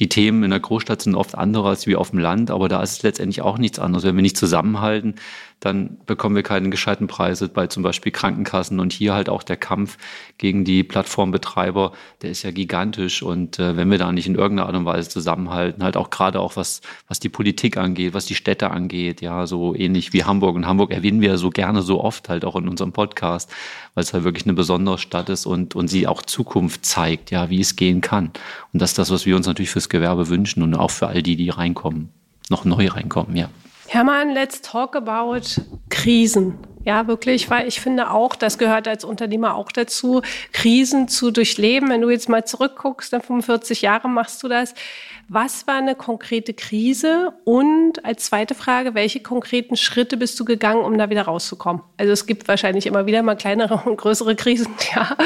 [0.00, 2.82] die Themen in der Großstadt sind oft andere als wie auf dem Land, aber da
[2.82, 4.04] ist es letztendlich auch nichts anderes.
[4.04, 5.14] Wenn wir nicht zusammenhalten,
[5.60, 8.78] dann bekommen wir keine gescheiten Preise bei zum Beispiel Krankenkassen.
[8.78, 9.96] Und hier halt auch der Kampf
[10.36, 11.92] gegen die Plattformbetreiber,
[12.22, 13.22] der ist ja gigantisch.
[13.22, 16.40] Und äh, wenn wir da nicht in irgendeiner Art und Weise zusammenhalten, halt auch gerade
[16.40, 20.56] auch was, was die Politik angeht, was die Städte angeht, ja, so ähnlich wie Hamburg.
[20.56, 23.50] Und Hamburg erwähnen wir so gerne so oft halt auch in unserem Podcast,
[23.94, 27.48] weil es halt wirklich eine besondere Stadt ist und, und sie auch Zukunft zeigt, ja,
[27.48, 28.30] wie es gehen kann.
[28.74, 31.22] Und das ist das, was wir uns natürlich fürs Gewerbe wünschen und auch für all
[31.22, 32.10] die, die reinkommen,
[32.50, 33.48] noch neu reinkommen, ja.
[33.88, 35.42] Hermann, let's talk about
[35.88, 36.58] Krisen.
[36.86, 40.22] Ja, wirklich, weil ich finde auch, das gehört als Unternehmer auch dazu,
[40.52, 41.88] Krisen zu durchleben.
[41.88, 44.72] Wenn du jetzt mal zurückguckst, dann 45 Jahre machst du das.
[45.26, 47.32] Was war eine konkrete Krise?
[47.42, 51.82] Und als zweite Frage, welche konkreten Schritte bist du gegangen, um da wieder rauszukommen?
[51.96, 55.16] Also es gibt wahrscheinlich immer wieder mal kleinere und größere Krisen, ja.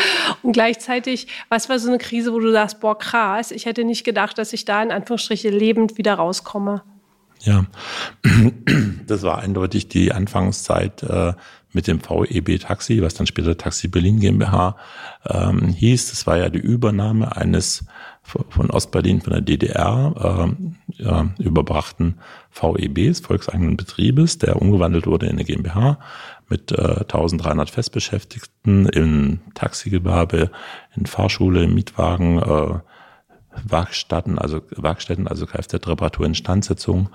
[0.43, 4.05] Und gleichzeitig, was war so eine Krise, wo du sagst, boah, krass, ich hätte nicht
[4.05, 6.83] gedacht, dass ich da in Anführungsstriche lebend wieder rauskomme?
[7.43, 7.65] Ja,
[9.07, 11.33] das war eindeutig die Anfangszeit äh,
[11.73, 14.77] mit dem VEB Taxi, was dann später Taxi Berlin GmbH
[15.29, 16.11] ähm, hieß.
[16.11, 17.85] Das war ja die Übernahme eines
[18.23, 20.55] von Ostberlin, von der DDR
[20.99, 22.19] äh, ja, überbrachten
[22.51, 25.99] VEBs, volkseigenen Betriebes, der umgewandelt wurde in eine GmbH
[26.49, 30.51] mit äh, 1300 Festbeschäftigten im Taxigewerbe,
[30.95, 32.79] in Fahrschule, Mietwagen, äh,
[33.67, 37.11] Werkstätten, also Werkstätten, also Kfz-Reparatur, Instandsetzung,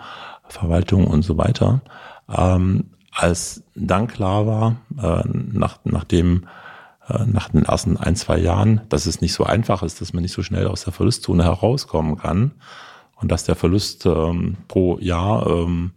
[0.48, 1.82] Verwaltung und so weiter.
[2.30, 6.48] Ähm, als dann klar war, äh, nach, nachdem
[7.08, 10.24] äh, nach den ersten ein, zwei Jahren, dass es nicht so einfach ist, dass man
[10.24, 12.52] nicht so schnell aus der Verlustzone herauskommen kann
[13.16, 15.92] und dass der Verlust ähm, pro Jahr ähm,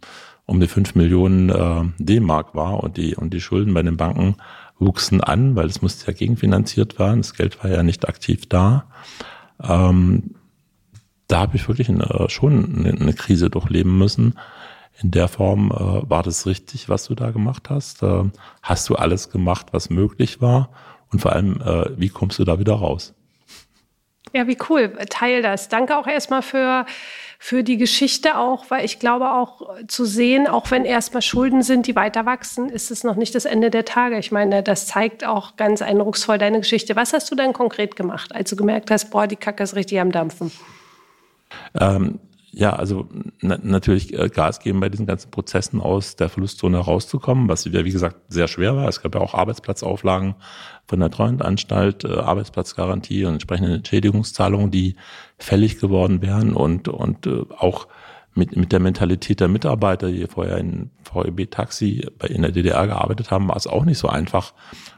[0.45, 4.35] um die fünf Millionen äh, D-Mark war und die, und die Schulden bei den Banken
[4.79, 7.21] wuchsen an, weil es musste ja gegenfinanziert werden.
[7.21, 8.85] Das Geld war ja nicht aktiv da.
[9.61, 10.35] Ähm,
[11.29, 14.37] da habe ich wirklich eine, schon eine, Krise durchleben müssen.
[15.01, 18.03] In der Form äh, war das richtig, was du da gemacht hast?
[18.03, 18.23] Äh,
[18.63, 20.69] hast du alles gemacht, was möglich war?
[21.11, 23.13] Und vor allem, äh, wie kommst du da wieder raus?
[24.33, 24.91] Ja, wie cool.
[25.09, 25.69] Teil das.
[25.69, 26.85] Danke auch erstmal für,
[27.37, 31.85] für die Geschichte auch, weil ich glaube auch zu sehen, auch wenn erstmal Schulden sind,
[31.85, 34.17] die weiter wachsen, ist es noch nicht das Ende der Tage.
[34.17, 36.95] Ich meine, das zeigt auch ganz eindrucksvoll deine Geschichte.
[36.95, 39.99] Was hast du denn konkret gemacht, als du gemerkt hast, boah, die Kacke ist richtig
[39.99, 40.51] am Dampfen?
[41.79, 42.19] Ähm,
[42.51, 43.07] ja, also
[43.41, 47.85] na, natürlich äh, Gas geben bei diesen ganzen Prozessen aus der Verlustzone rauszukommen, was ja
[47.85, 48.87] wie gesagt sehr schwer war.
[48.87, 50.35] Es gab ja auch Arbeitsplatzauflagen
[50.87, 54.95] von der Treuhandanstalt, äh, Arbeitsplatzgarantie und entsprechende Entschädigungszahlungen, die
[55.37, 57.87] fällig geworden wären und und äh, auch
[58.35, 63.31] mit, mit der Mentalität der Mitarbeiter, die vorher in VEB Taxi in der DDR gearbeitet
[63.31, 64.53] haben, war es auch nicht so einfach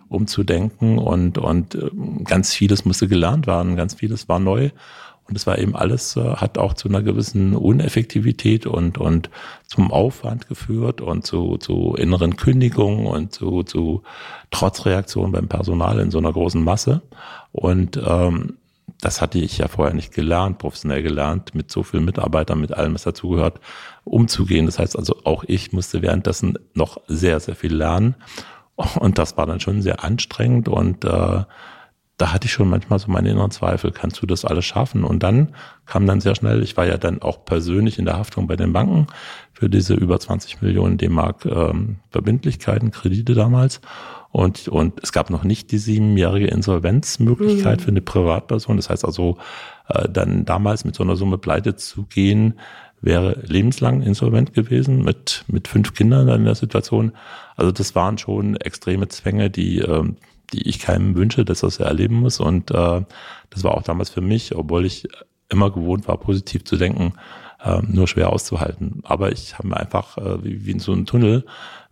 [0.09, 1.89] umzudenken und, und äh,
[2.23, 4.71] ganz vieles musste gelernt werden, ganz vieles war neu
[5.27, 9.29] und es war eben alles, äh, hat auch zu einer gewissen Uneffektivität und, und
[9.65, 14.03] zum Aufwand geführt und zu, zu inneren Kündigungen und zu, zu
[14.49, 17.01] Trotzreaktionen beim Personal in so einer großen Masse.
[17.53, 18.57] Und ähm,
[18.99, 22.93] das hatte ich ja vorher nicht gelernt, professionell gelernt, mit so vielen Mitarbeitern, mit allem,
[22.93, 23.59] was dazugehört,
[24.03, 24.65] umzugehen.
[24.65, 28.15] Das heißt also, auch ich musste währenddessen noch sehr, sehr viel lernen.
[28.75, 31.43] Und das war dann schon sehr anstrengend und äh,
[32.21, 35.03] da hatte ich schon manchmal so meine inneren Zweifel, kannst du das alles schaffen?
[35.03, 35.55] Und dann
[35.87, 38.73] kam dann sehr schnell, ich war ja dann auch persönlich in der Haftung bei den
[38.73, 39.07] Banken
[39.53, 43.81] für diese über 20 Millionen D-Mark ähm, Verbindlichkeiten, Kredite damals.
[44.29, 47.83] Und, und es gab noch nicht die siebenjährige Insolvenzmöglichkeit mhm.
[47.83, 48.77] für eine Privatperson.
[48.77, 49.39] Das heißt also,
[49.89, 52.59] äh, dann damals mit so einer Summe pleite zu gehen,
[53.01, 57.13] wäre lebenslang insolvent gewesen mit, mit fünf Kindern in der Situation.
[57.55, 60.17] Also das waren schon extreme Zwänge, die ähm,
[60.53, 62.39] die ich keinem wünsche, dass er es erleben muss.
[62.39, 63.01] Und äh,
[63.49, 65.07] das war auch damals für mich, obwohl ich
[65.49, 67.13] immer gewohnt war, positiv zu denken,
[67.63, 69.01] äh, nur schwer auszuhalten.
[69.03, 71.45] Aber ich habe mir einfach äh, wie, wie in so einem Tunnel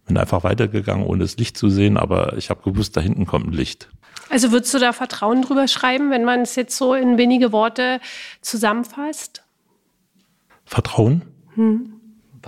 [0.09, 3.47] bin einfach weitergegangen, ohne das Licht zu sehen, aber ich habe gewusst, da hinten kommt
[3.47, 3.89] ein Licht.
[4.29, 7.99] Also würdest du da Vertrauen drüber schreiben, wenn man es jetzt so in wenige Worte
[8.41, 9.43] zusammenfasst?
[10.65, 11.21] Vertrauen?
[11.55, 11.98] Hm.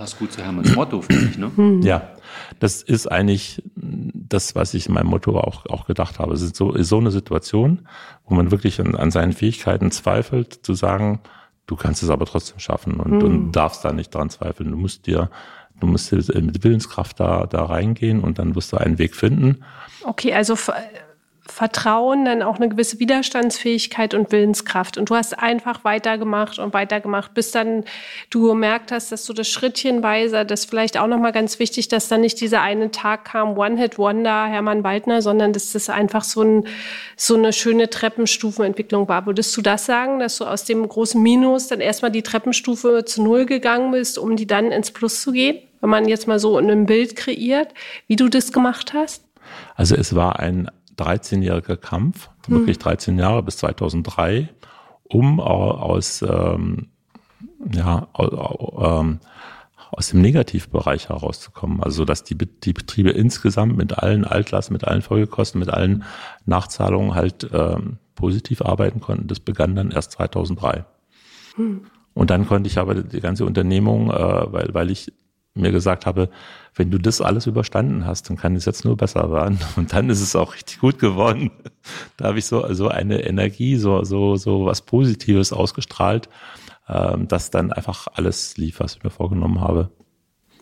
[0.02, 1.52] Passt gut zu Hermanns Motto, finde ich, ne?
[1.54, 1.80] Hm.
[1.82, 2.10] Ja,
[2.58, 6.34] das ist eigentlich das, was ich in meinem Motto auch, auch gedacht habe.
[6.34, 7.86] Es ist so, ist so eine Situation,
[8.26, 11.20] wo man wirklich an, an seinen Fähigkeiten zweifelt, zu sagen,
[11.66, 13.22] du kannst es aber trotzdem schaffen und, mhm.
[13.22, 14.72] und darfst da nicht dran zweifeln.
[14.72, 15.30] Du musst dir,
[15.78, 19.62] du musst mit Willenskraft da, da reingehen und dann wirst du einen Weg finden.
[20.02, 20.56] Okay, also
[21.48, 24.96] Vertrauen, dann auch eine gewisse Widerstandsfähigkeit und Willenskraft.
[24.96, 27.84] Und du hast einfach weitergemacht und weitergemacht, bis dann
[28.30, 32.06] du gemerkt hast, dass du das schrittchenweise, das ist vielleicht auch nochmal ganz wichtig, dass
[32.06, 36.68] dann nicht dieser eine Tag kam, One-Hit-Wonder, Hermann Waldner, sondern dass das einfach so, ein,
[37.16, 39.26] so eine schöne Treppenstufenentwicklung war.
[39.26, 43.20] Würdest du das sagen, dass du aus dem großen Minus dann erstmal die Treppenstufe zu
[43.20, 45.58] Null gegangen bist, um die dann ins Plus zu gehen?
[45.80, 47.74] Wenn man jetzt mal so ein Bild kreiert,
[48.06, 49.24] wie du das gemacht hast?
[49.74, 52.56] Also es war ein 13-jähriger Kampf, hm.
[52.56, 54.48] wirklich 13 Jahre bis 2003,
[55.04, 56.88] um aus, ähm,
[57.72, 59.20] ja, ähm,
[59.90, 61.82] aus dem Negativbereich herauszukommen.
[61.82, 66.04] Also dass die, die Betriebe insgesamt mit allen Altlasten, mit allen Folgekosten, mit allen
[66.46, 69.28] Nachzahlungen halt ähm, positiv arbeiten konnten.
[69.28, 70.84] Das begann dann erst 2003.
[71.56, 71.82] Hm.
[72.14, 75.12] Und dann konnte ich aber die ganze Unternehmung, äh, weil, weil ich
[75.54, 76.30] mir gesagt habe,
[76.74, 79.58] wenn du das alles überstanden hast, dann kann es jetzt nur besser werden.
[79.76, 81.50] Und dann ist es auch richtig gut geworden.
[82.16, 86.28] Da habe ich so, so eine Energie, so, so, so was Positives ausgestrahlt,
[86.88, 89.90] ähm, dass dann einfach alles lief, was ich mir vorgenommen habe.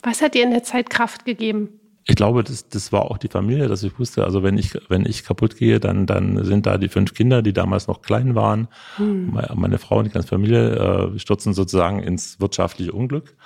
[0.03, 1.79] Was hat dir in der Zeit Kraft gegeben?
[2.11, 5.07] Ich glaube, das, das war auch die Familie, dass ich wusste, also wenn ich, wenn
[5.07, 8.66] ich kaputt gehe, dann, dann sind da die fünf Kinder, die damals noch klein waren.
[8.96, 9.38] Hm.
[9.55, 10.75] Meine, Frau und die ganze Familie
[11.14, 13.37] äh, stürzen sozusagen ins wirtschaftliche Unglück.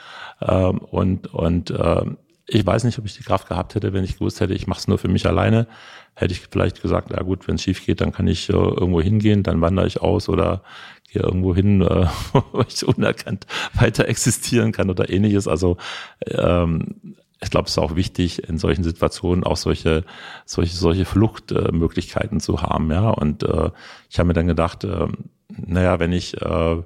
[0.41, 2.07] Ähm, und und äh,
[2.47, 4.79] ich weiß nicht, ob ich die Kraft gehabt hätte, wenn ich gewusst hätte, ich mache
[4.79, 5.67] es nur für mich alleine.
[6.15, 9.03] Hätte ich vielleicht gesagt, na gut, wenn es schief geht, dann kann ich äh, irgendwo
[9.03, 10.63] hingehen, dann wandere ich aus oder
[11.13, 12.07] gehe irgendwo hin, äh,
[12.53, 15.49] wo ich unerkannt weiter existieren kann oder ähnliches.
[15.49, 15.77] Also
[16.29, 20.05] ähm, ich glaube, es ist auch wichtig, in solchen Situationen auch solche,
[20.45, 22.91] solche, solche Fluchtmöglichkeiten zu haben.
[22.91, 23.71] Ja, und äh,
[24.11, 25.07] ich habe mir dann gedacht, äh,
[25.49, 26.83] naja, wenn ich äh,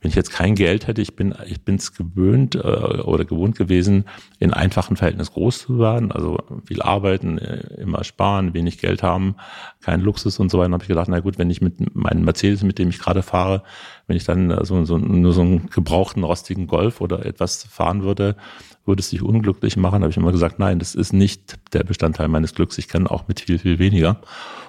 [0.00, 4.06] wenn ich jetzt kein Geld hätte, ich bin ich bin's gewöhnt äh, oder gewohnt gewesen,
[4.38, 9.36] in einfachen Verhältnissen groß zu werden, also viel arbeiten, äh, immer sparen, wenig Geld haben,
[9.82, 10.66] kein Luxus und so weiter.
[10.66, 13.22] Dann habe ich gedacht, na gut, wenn ich mit meinem Mercedes, mit dem ich gerade
[13.22, 13.62] fahre,
[14.06, 18.02] wenn ich dann äh, so, so nur so einen gebrauchten rostigen Golf oder etwas fahren
[18.02, 18.36] würde,
[18.86, 20.02] würde es sich unglücklich machen.
[20.02, 22.78] Habe ich immer gesagt, nein, das ist nicht der Bestandteil meines Glücks.
[22.78, 24.20] Ich kann auch mit viel viel weniger.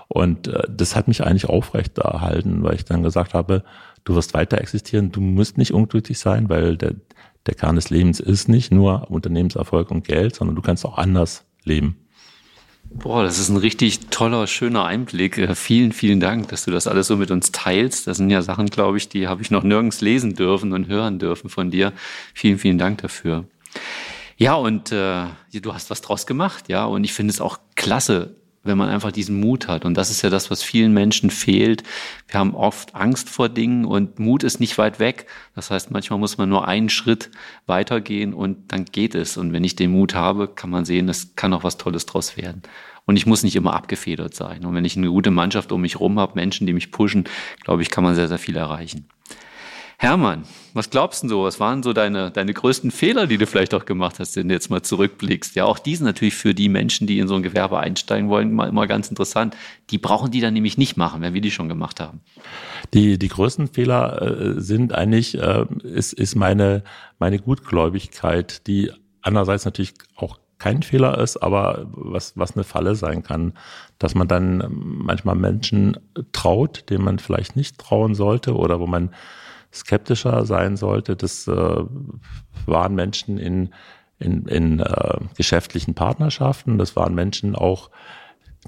[0.08, 3.63] Und äh, das hat mich eigentlich aufrecht erhalten, weil ich dann gesagt habe,
[4.04, 6.95] du wirst weiter existieren, du musst nicht unglücklich sein, weil der,
[7.45, 11.45] der Kern des Lebens ist nicht nur Unternehmenserfolg und Geld, sondern du kannst auch anders
[11.63, 11.95] leben.
[12.93, 15.38] Boah, das ist ein richtig toller, schöner Einblick.
[15.38, 18.08] Äh, vielen, vielen Dank, dass du das alles so mit uns teilst.
[18.08, 21.19] Das sind ja Sachen, glaube ich, die habe ich noch nirgends lesen dürfen und hören
[21.19, 21.93] dürfen von dir.
[22.34, 23.45] Vielen, vielen Dank dafür.
[24.38, 26.86] Ja, und äh, du hast was draus gemacht, ja.
[26.86, 29.86] Und ich finde es auch klasse, wenn man einfach diesen Mut hat.
[29.86, 31.84] Und das ist ja das, was vielen Menschen fehlt.
[32.27, 35.27] Wir haben oft Angst vor Dingen und Mut ist nicht weit weg.
[35.55, 37.31] Das heißt, manchmal muss man nur einen Schritt
[37.65, 39.38] weitergehen und dann geht es.
[39.38, 42.38] Und wenn ich den Mut habe, kann man sehen, es kann auch was Tolles draus
[42.38, 42.62] werden.
[43.05, 44.63] Und ich muss nicht immer abgefedert sein.
[44.63, 47.25] Und wenn ich eine gute Mannschaft um mich herum habe, Menschen, die mich pushen,
[47.63, 49.07] glaube ich, kann man sehr, sehr viel erreichen.
[50.01, 53.85] Hermann, was glaubst du Was waren so deine, deine größten Fehler, die du vielleicht auch
[53.85, 55.55] gemacht hast, wenn du jetzt mal zurückblickst?
[55.55, 58.51] Ja, auch die sind natürlich für die Menschen, die in so ein Gewerbe einsteigen wollen,
[58.51, 59.55] mal, immer ganz interessant.
[59.91, 62.21] Die brauchen die dann nämlich nicht machen, wenn wir die schon gemacht haben.
[62.95, 66.83] Die, die größten Fehler äh, sind eigentlich, äh, ist, ist meine,
[67.19, 73.21] meine Gutgläubigkeit, die andererseits natürlich auch kein Fehler ist, aber was, was eine Falle sein
[73.21, 73.53] kann,
[73.99, 75.97] dass man dann manchmal Menschen
[76.31, 79.11] traut, denen man vielleicht nicht trauen sollte oder wo man
[79.73, 81.15] skeptischer sein sollte.
[81.15, 81.84] Das äh,
[82.65, 83.73] waren Menschen in,
[84.19, 86.77] in, in äh, geschäftlichen Partnerschaften.
[86.77, 87.89] Das waren Menschen auch,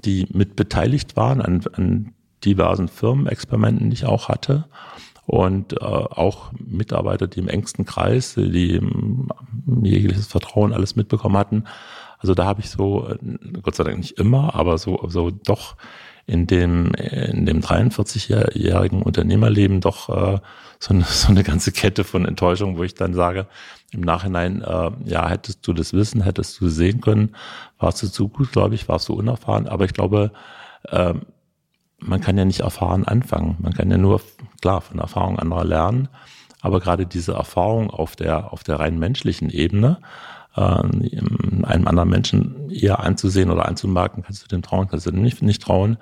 [0.04, 2.12] die mit beteiligt waren an, an
[2.44, 4.64] diversen Firmenexperimenten, die ich auch hatte.
[5.26, 8.80] Und äh, auch Mitarbeiter, die im engsten Kreis, die
[9.82, 11.64] jegliches Vertrauen alles mitbekommen hatten.
[12.18, 13.18] Also da habe ich so, äh,
[13.62, 15.76] Gott sei Dank nicht immer, aber so, so doch
[16.26, 20.38] in dem, in dem 43-jährigen Unternehmerleben doch äh,
[20.78, 23.46] so, eine, so eine ganze Kette von Enttäuschungen, wo ich dann sage,
[23.92, 27.34] im Nachhinein, äh, ja, hättest du das Wissen, hättest du sehen können,
[27.78, 30.32] warst du zu gut, glaube ich, warst du unerfahren, aber ich glaube,
[30.88, 31.14] äh,
[31.98, 33.56] man kann ja nicht erfahren anfangen.
[33.60, 34.20] Man kann ja nur,
[34.60, 36.08] klar, von Erfahrung anderer lernen,
[36.60, 39.98] aber gerade diese Erfahrung auf der, auf der rein menschlichen Ebene,
[40.56, 45.22] äh, einem anderen Menschen eher anzusehen oder anzumerken, kannst du dem trauen, kannst du dem
[45.22, 45.98] nicht, nicht trauen.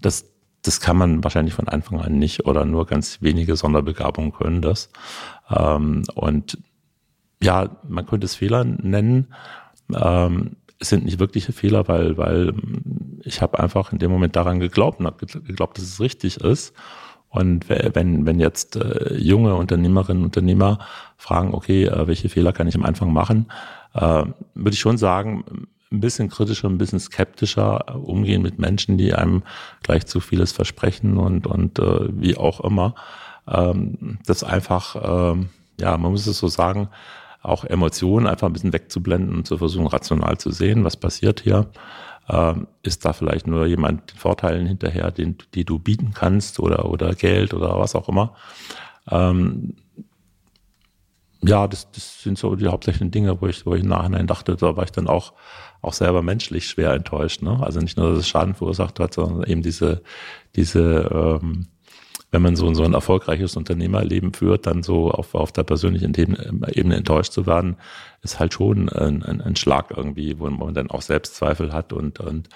[0.00, 0.26] Das,
[0.62, 4.90] das kann man wahrscheinlich von Anfang an nicht oder nur ganz wenige Sonderbegabungen können das.
[5.50, 6.58] Ähm, und
[7.42, 9.28] ja, man könnte es Fehler nennen.
[9.94, 12.52] Ähm, es sind nicht wirkliche Fehler, weil, weil
[13.22, 16.74] ich habe einfach in dem Moment daran geglaubt und habe geglaubt, dass es richtig ist.
[17.28, 20.78] Und wenn, wenn jetzt äh, junge Unternehmerinnen und Unternehmer
[21.16, 23.48] fragen, okay, äh, welche Fehler kann ich am Anfang machen,
[24.00, 25.44] würde ich schon sagen,
[25.92, 29.42] ein bisschen kritischer, ein bisschen skeptischer umgehen mit Menschen, die einem
[29.82, 32.94] gleich zu vieles versprechen und, und äh, wie auch immer.
[33.48, 34.96] Ähm, das einfach,
[35.32, 35.48] ähm,
[35.80, 36.88] ja, man muss es so sagen,
[37.42, 41.68] auch Emotionen einfach ein bisschen wegzublenden und zu versuchen, rational zu sehen, was passiert hier.
[42.28, 46.86] Ähm, ist da vielleicht nur jemand den Vorteilen hinterher, den, die du bieten kannst oder,
[46.86, 48.34] oder Geld oder was auch immer.
[49.08, 49.74] Ähm,
[51.46, 54.56] ja, das, das sind so die hauptsächlichen Dinge, wo ich, wo ich im Nachhinein dachte,
[54.56, 55.32] da war ich dann auch,
[55.82, 57.42] auch selber menschlich schwer enttäuscht.
[57.42, 57.58] Ne?
[57.62, 60.02] Also nicht nur, dass es Schaden verursacht hat, sondern eben diese,
[60.54, 61.66] diese ähm,
[62.32, 66.96] wenn man so, so ein erfolgreiches Unternehmerleben führt, dann so auf, auf der persönlichen Ebene
[66.96, 67.76] enttäuscht zu werden,
[68.22, 72.18] ist halt schon ein, ein, ein Schlag irgendwie, wo man dann auch Selbstzweifel hat und,
[72.18, 72.48] und,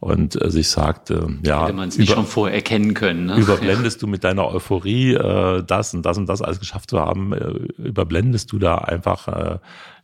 [0.00, 1.64] und sich sagt, äh, ja.
[1.64, 3.26] Hätte man es nicht schon vorher erkennen können.
[3.26, 3.36] Ne?
[3.36, 4.06] Überblendest ja.
[4.06, 7.50] du mit deiner Euphorie äh, das und das und das alles geschafft zu haben, äh,
[7.76, 9.58] überblendest du da einfach äh,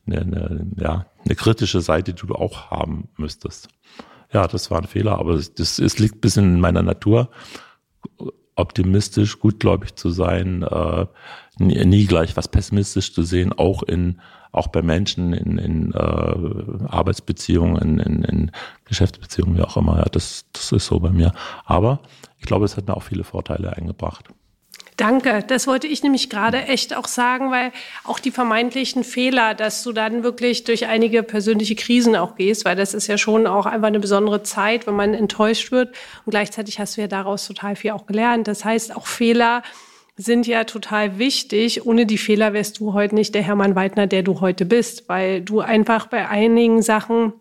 [0.06, 3.68] eine, eine, ja, eine kritische Seite, die du auch haben müsstest.
[4.32, 7.30] Ja, das war ein Fehler, aber das, das liegt bis in meiner Natur
[8.56, 11.06] optimistisch, gutgläubig zu sein, äh,
[11.58, 14.20] nie, nie, gleich was pessimistisch zu sehen, auch in
[14.52, 15.96] auch bei Menschen in, in äh,
[16.88, 18.50] Arbeitsbeziehungen, in, in
[18.86, 19.98] Geschäftsbeziehungen, wie auch immer.
[19.98, 21.32] Ja, das, das ist so bei mir.
[21.66, 22.00] Aber
[22.38, 24.30] ich glaube, es hat mir auch viele Vorteile eingebracht.
[24.96, 27.70] Danke, das wollte ich nämlich gerade echt auch sagen, weil
[28.04, 32.76] auch die vermeintlichen Fehler, dass du dann wirklich durch einige persönliche Krisen auch gehst, weil
[32.76, 35.94] das ist ja schon auch einfach eine besondere Zeit, wenn man enttäuscht wird.
[36.24, 38.48] Und gleichzeitig hast du ja daraus total viel auch gelernt.
[38.48, 39.62] Das heißt, auch Fehler
[40.16, 41.84] sind ja total wichtig.
[41.84, 45.42] Ohne die Fehler wärst du heute nicht der Hermann Weidner, der du heute bist, weil
[45.42, 47.34] du einfach bei einigen Sachen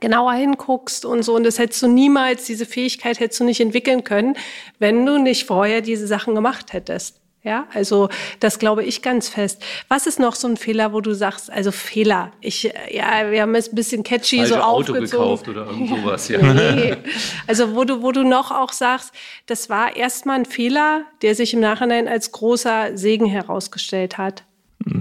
[0.00, 1.34] genauer hinguckst und so.
[1.34, 4.36] Und das hättest du niemals, diese Fähigkeit hättest du nicht entwickeln können,
[4.78, 7.20] wenn du nicht vorher diese Sachen gemacht hättest.
[7.42, 8.08] Ja, also
[8.40, 9.62] das glaube ich ganz fest.
[9.88, 12.32] Was ist noch so ein Fehler, wo du sagst, also Fehler?
[12.40, 16.28] Ich, ja, wir haben es ein bisschen catchy Falsche so Auto gekauft oder irgend sowas,
[16.28, 16.40] ja.
[16.40, 16.96] nee.
[17.46, 19.12] Also wo du, wo du noch auch sagst,
[19.44, 24.44] das war erstmal ein Fehler, der sich im Nachhinein als großer Segen herausgestellt hat.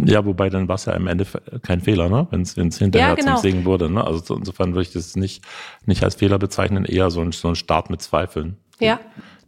[0.05, 1.25] Ja, wobei dann war es ja am Ende
[1.61, 2.27] kein Fehler, ne?
[2.29, 3.33] wenn es hinterher ja, genau.
[3.33, 3.89] zum Segen wurde.
[3.89, 4.05] Ne?
[4.05, 5.43] Also insofern würde ich das nicht,
[5.85, 8.57] nicht als Fehler bezeichnen, eher so ein, so ein Start mit Zweifeln.
[8.79, 8.99] Ja.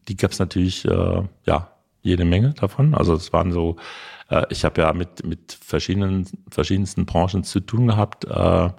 [0.07, 1.71] Die, die gab es natürlich, äh, ja,
[2.01, 2.93] jede Menge davon.
[2.93, 3.77] Also es waren so,
[4.29, 8.69] äh, ich habe ja mit, mit verschiedenen, verschiedensten Branchen zu tun gehabt, äh,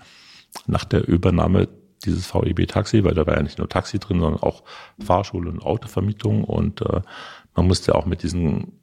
[0.66, 1.69] nach der Übernahme
[2.05, 4.62] dieses VEB Taxi, weil da war ja nicht nur Taxi drin, sondern auch
[5.03, 7.01] Fahrschule und Autovermietung und äh,
[7.55, 8.79] man musste auch mit diesen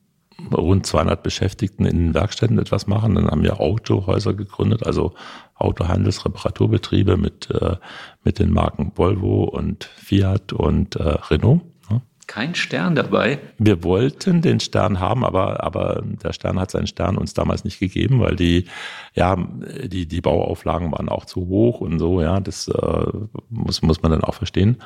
[0.52, 3.16] rund 200 Beschäftigten in den Werkstätten etwas machen.
[3.16, 5.14] Dann haben wir Autohäuser gegründet, also
[5.56, 7.78] Autohandelsreparaturbetriebe mit, äh,
[8.24, 11.62] mit den Marken Volvo und Fiat und äh, Renault.
[11.90, 12.02] Ne?
[12.28, 13.40] Kein Stern dabei.
[13.58, 17.80] Wir wollten den Stern haben, aber, aber der Stern hat seinen Stern uns damals nicht
[17.80, 18.66] gegeben, weil die,
[19.14, 19.38] ja,
[19.86, 23.06] die, die Bauauflagen waren auch zu hoch und so, ja, das äh,
[23.50, 24.78] muss, muss man dann auch verstehen.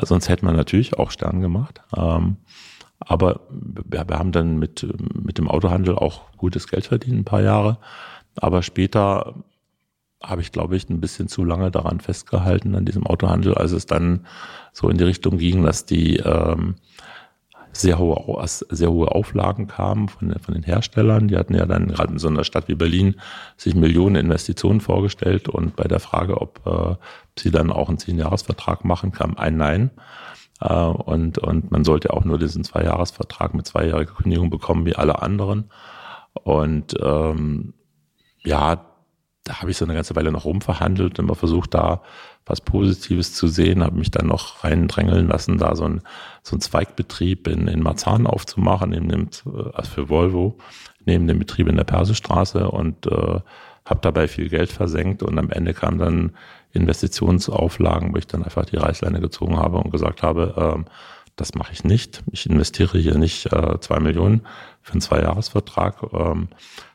[0.00, 1.80] Sonst hätte man natürlich auch Stern gemacht.
[1.96, 2.36] Ähm,
[3.00, 7.42] aber wir, wir haben dann mit, mit dem Autohandel auch gutes Geld verdient, ein paar
[7.42, 7.78] Jahre.
[8.36, 9.34] Aber später
[10.22, 13.86] habe ich, glaube ich, ein bisschen zu lange daran festgehalten, an diesem Autohandel, als es
[13.86, 14.26] dann
[14.72, 16.76] so in die Richtung ging, dass die ähm,
[17.72, 21.28] sehr hohe, sehr hohe Auflagen kamen von, von den Herstellern.
[21.28, 23.16] Die hatten ja dann gerade in so einer Stadt wie Berlin
[23.56, 26.96] sich Millionen Investitionen vorgestellt und bei der Frage, ob äh,
[27.38, 29.90] sie dann auch einen Zehn-Jahres-Vertrag machen, kam ein Nein.
[30.60, 35.22] Äh, und, und man sollte auch nur diesen Zweijahresvertrag mit zweijähriger Kündigung bekommen wie alle
[35.22, 35.70] anderen.
[36.44, 37.74] Und ähm,
[38.44, 38.86] ja,
[39.44, 42.02] da habe ich so eine ganze Weile noch rumverhandelt, immer versucht, da
[42.46, 46.00] was Positives zu sehen, habe mich dann noch reindrängeln lassen, da so ein,
[46.42, 49.28] so ein Zweigbetrieb in, in Marzahn aufzumachen, neben dem,
[49.74, 50.58] also für Volvo,
[51.04, 53.40] neben dem Betrieb in der Persestraße und äh,
[53.86, 56.32] habe dabei viel Geld versenkt und am Ende kam dann
[56.72, 60.84] Investitionsauflagen, wo ich dann einfach die Reißleine gezogen habe und gesagt habe, ähm,
[61.36, 62.22] das mache ich nicht.
[62.32, 64.42] Ich investiere hier nicht äh, zwei Millionen
[64.82, 66.02] für einen Zweijahresvertrag.
[66.12, 66.48] Ähm,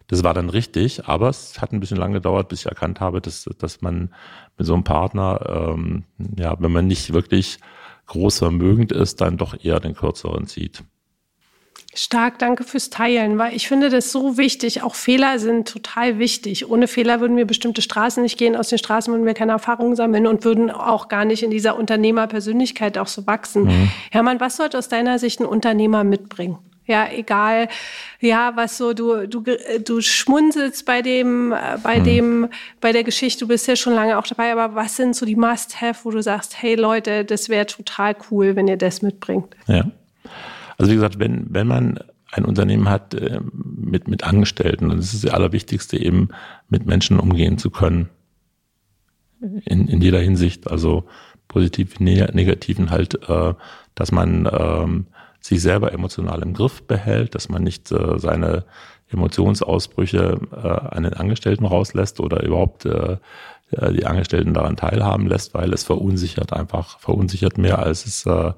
[0.08, 3.22] das war dann richtig, aber es hat ein bisschen lange gedauert, bis ich erkannt habe,
[3.22, 4.14] dass, dass man
[4.58, 6.04] mit so einem Partner, ähm,
[6.38, 7.60] ja, wenn man nicht wirklich
[8.08, 10.84] groß vermögend ist, dann doch eher den kürzeren zieht.
[11.94, 14.82] Stark, danke fürs Teilen, weil ich finde das so wichtig.
[14.82, 16.70] Auch Fehler sind total wichtig.
[16.70, 18.56] Ohne Fehler würden wir bestimmte Straßen nicht gehen.
[18.56, 21.78] Aus den Straßen würden wir keine Erfahrungen sammeln und würden auch gar nicht in dieser
[21.78, 23.66] Unternehmerpersönlichkeit auch so wachsen.
[23.66, 23.92] Mhm.
[24.10, 26.60] Hermann, was sollte aus deiner Sicht ein Unternehmer mitbringen?
[26.88, 27.68] Ja, egal,
[28.20, 29.44] ja, was so, du, du,
[29.84, 32.04] du schmunzelst bei dem, äh, bei mhm.
[32.04, 35.26] dem, bei der Geschichte, du bist ja schon lange auch dabei, aber was sind so
[35.26, 39.56] die Must-Have, wo du sagst, hey Leute, das wäre total cool, wenn ihr das mitbringt?
[39.68, 39.86] Ja.
[40.78, 42.00] Also wie gesagt, wenn, wenn man
[42.32, 46.30] ein Unternehmen hat äh, mit, mit Angestellten, dann ist es das Allerwichtigste eben,
[46.70, 48.10] mit Menschen umgehen zu können.
[49.42, 51.06] in, in jeder Hinsicht, also
[51.48, 53.54] positiv negativen halt, äh,
[53.96, 55.08] dass man ähm,
[55.42, 58.64] sich selber emotional im Griff behält, dass man nicht äh, seine
[59.10, 63.18] Emotionsausbrüche äh, an den Angestellten rauslässt oder überhaupt äh,
[63.94, 68.52] die Angestellten daran teilhaben lässt, weil es verunsichert einfach, verunsichert mehr, als es, äh,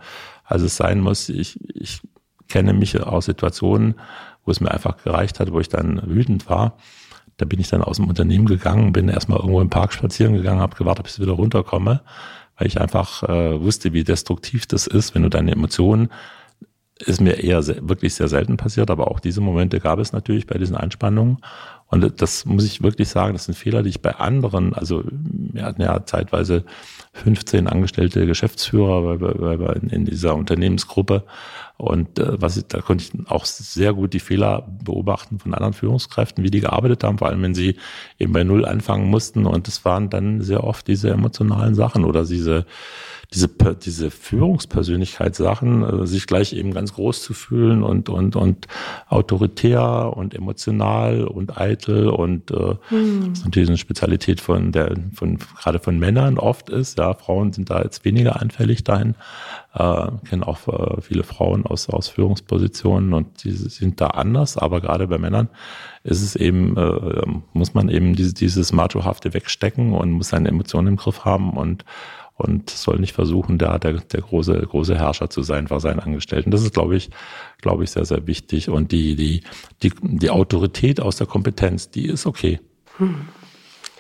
[0.44, 1.30] als es sein muss.
[1.30, 2.02] Ich, ich
[2.48, 3.96] kenne mich aus Situationen,
[4.46, 6.78] wo es mir einfach gereicht hat, wo ich dann wütend war.
[7.38, 10.60] Da bin ich dann aus dem Unternehmen gegangen, bin erstmal irgendwo im Park spazieren gegangen,
[10.60, 12.02] habe gewartet, bis ich wieder runterkomme,
[12.58, 16.10] weil ich einfach äh, wusste, wie destruktiv das ist, wenn du deine Emotionen
[17.00, 20.58] ist mir eher wirklich sehr selten passiert, aber auch diese Momente gab es natürlich bei
[20.58, 21.38] diesen Anspannungen.
[21.88, 25.64] Und das muss ich wirklich sagen, das sind Fehler, die ich bei anderen, also wir
[25.64, 26.64] hatten ja zeitweise
[27.14, 31.24] 15 angestellte Geschäftsführer bei, in dieser Unternehmensgruppe.
[31.78, 35.74] Und äh, was ich, da konnte ich auch sehr gut die Fehler beobachten von anderen
[35.74, 37.78] Führungskräften, wie die gearbeitet haben, vor allem wenn sie
[38.20, 39.46] eben bei Null anfangen mussten.
[39.46, 42.66] Und es waren dann sehr oft diese emotionalen Sachen oder diese
[43.34, 43.50] diese,
[43.84, 48.68] diese Führungspersönlichkeitssachen, äh, sich gleich eben ganz groß zu fühlen und, und, und
[49.08, 53.30] autoritär und emotional und eitel und äh, hm.
[53.30, 56.98] das ist natürlich eine Spezialität von der, von, gerade von Männern oft ist.
[57.00, 59.16] Ja, Frauen sind da jetzt weniger anfällig dahin.
[59.74, 64.82] Äh, kennen auch äh, viele Frauen aus, aus Führungspositionen und die sind da anders, aber
[64.82, 65.50] gerade bei Männern
[66.04, 70.90] ist es eben, äh, muss man eben dieses, dieses Machohafte wegstecken und muss seine Emotionen
[70.90, 71.86] im Griff haben und
[72.36, 76.50] und soll nicht versuchen, da der, der große, große Herrscher zu sein vor seinen Angestellten.
[76.50, 77.12] Das ist, glaube ich,
[77.62, 78.70] glaube ich, sehr, sehr wichtig.
[78.70, 79.44] Und die, die,
[79.84, 82.60] die, die Autorität aus der Kompetenz, die ist okay.
[82.98, 83.28] Hm.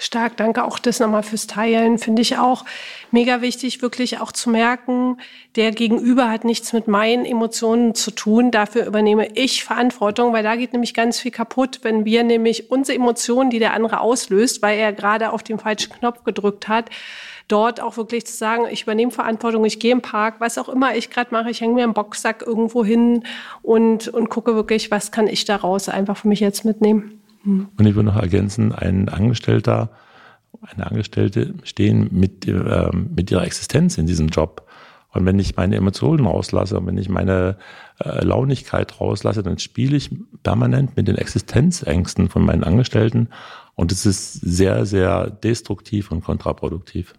[0.04, 1.97] Stark, danke auch das nochmal fürs Teilen.
[1.97, 2.66] Finde ich auch
[3.12, 5.18] mega wichtig, wirklich auch zu merken,
[5.56, 8.51] der Gegenüber hat nichts mit meinen Emotionen zu tun.
[8.51, 12.97] Dafür übernehme ich Verantwortung, weil da geht nämlich ganz viel kaputt, wenn wir nämlich unsere
[12.97, 16.89] Emotionen, die der andere auslöst, weil er gerade auf den falschen Knopf gedrückt hat,
[17.47, 20.95] dort auch wirklich zu sagen, ich übernehme Verantwortung, ich gehe im Park, was auch immer
[20.97, 23.24] ich gerade mache, ich hänge mir einen Boxsack irgendwo hin
[23.62, 27.23] und, und gucke wirklich, was kann ich daraus einfach für mich jetzt mitnehmen.
[27.44, 27.68] Hm.
[27.78, 29.89] Und ich würde noch ergänzen, ein Angestellter,
[30.62, 34.68] eine Angestellte stehen mit, äh, mit ihrer Existenz in diesem Job.
[35.12, 37.58] Und wenn ich meine Emotionen rauslasse und wenn ich meine
[38.00, 40.10] äh, Launigkeit rauslasse, dann spiele ich
[40.41, 43.30] permanent mit den Existenzängsten von meinen Angestellten.
[43.76, 47.14] Und es ist sehr, sehr destruktiv und kontraproduktiv.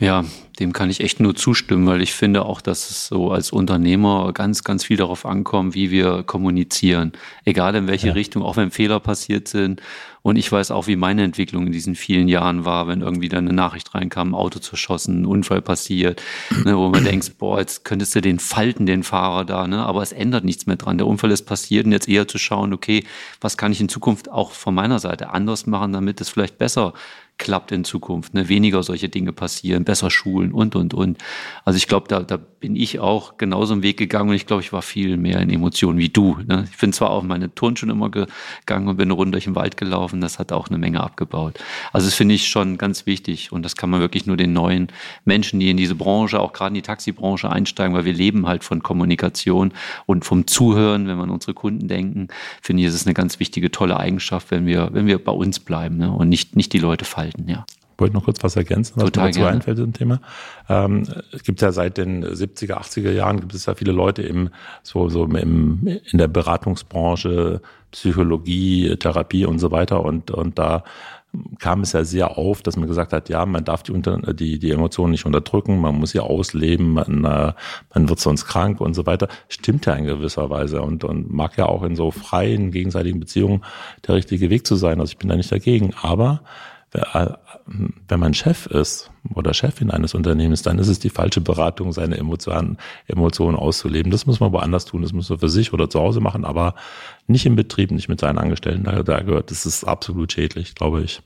[0.00, 0.24] Ja,
[0.60, 4.32] dem kann ich echt nur zustimmen, weil ich finde auch, dass es so als Unternehmer
[4.32, 7.12] ganz, ganz viel darauf ankommt, wie wir kommunizieren.
[7.44, 8.12] Egal in welche ja.
[8.12, 9.80] Richtung, auch wenn Fehler passiert sind.
[10.20, 13.46] Und ich weiß auch, wie meine Entwicklung in diesen vielen Jahren war, wenn irgendwie dann
[13.46, 16.20] eine Nachricht reinkam, ein Auto zerschossen, ein Unfall passiert,
[16.64, 19.78] ne, wo man denkt, boah, jetzt könntest du den falten, den Fahrer da, ne?
[19.86, 20.98] aber es ändert nichts mehr dran.
[20.98, 23.04] Der Unfall ist passiert und jetzt eher zu schauen, okay,
[23.40, 26.92] was kann ich in Zukunft auch von meiner Seite anders machen, damit es vielleicht besser
[27.38, 28.48] klappt in Zukunft, ne?
[28.48, 31.18] weniger solche Dinge passieren, besser schulen und, und, und.
[31.64, 34.62] Also ich glaube, da, da bin ich auch genauso im Weg gegangen und ich glaube,
[34.62, 36.36] ich war viel mehr in Emotionen wie du.
[36.46, 36.66] Ne?
[36.70, 39.76] Ich bin zwar auf meine Turnschuhe immer gegangen und bin eine Runde durch den Wald
[39.76, 41.58] gelaufen, das hat auch eine Menge abgebaut.
[41.92, 44.88] Also das finde ich schon ganz wichtig und das kann man wirklich nur den neuen
[45.24, 48.64] Menschen, die in diese Branche, auch gerade in die Taxibranche einsteigen, weil wir leben halt
[48.64, 49.72] von Kommunikation
[50.06, 52.28] und vom Zuhören, wenn man unsere Kunden denken,
[52.60, 55.60] finde ich, ist es eine ganz wichtige, tolle Eigenschaft, wenn wir, wenn wir bei uns
[55.60, 56.10] bleiben ne?
[56.10, 57.64] und nicht, nicht die Leute fallen halten, ja.
[57.94, 60.20] Ich wollte noch kurz was ergänzen, was Total mir dazu einfällt im Thema.
[60.68, 61.02] Ähm,
[61.32, 64.50] es gibt ja seit den 70er, 80er Jahren gibt es ja viele Leute im,
[64.84, 67.60] so, so im, in der Beratungsbranche,
[67.90, 70.04] Psychologie, Therapie und so weiter.
[70.04, 70.84] Und, und da
[71.58, 74.58] kam es ja sehr auf, dass man gesagt hat, ja, man darf die, unter, die,
[74.58, 77.52] die Emotionen nicht unterdrücken, man muss sie ausleben, man, äh,
[77.94, 79.28] man wird sonst krank und so weiter.
[79.48, 83.64] Stimmt ja in gewisser Weise und, und mag ja auch in so freien, gegenseitigen Beziehungen
[84.06, 85.00] der richtige Weg zu sein.
[85.00, 85.94] Also ich bin da nicht dagegen.
[86.00, 86.42] Aber
[86.90, 92.16] wenn man Chef ist oder Chefin eines Unternehmens, dann ist es die falsche Beratung, seine
[92.16, 94.10] Emotionen, Emotionen auszuleben.
[94.10, 95.02] Das muss man woanders tun.
[95.02, 96.74] Das muss man für sich oder zu Hause machen, aber
[97.26, 98.84] nicht im Betrieb, nicht mit seinen Angestellten.
[98.84, 101.20] Da, da gehört, das ist absolut schädlich, glaube ich.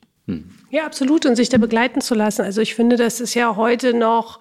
[0.70, 1.26] Ja, absolut.
[1.26, 2.42] Und sich da begleiten zu lassen.
[2.42, 4.40] Also ich finde, das ist ja heute noch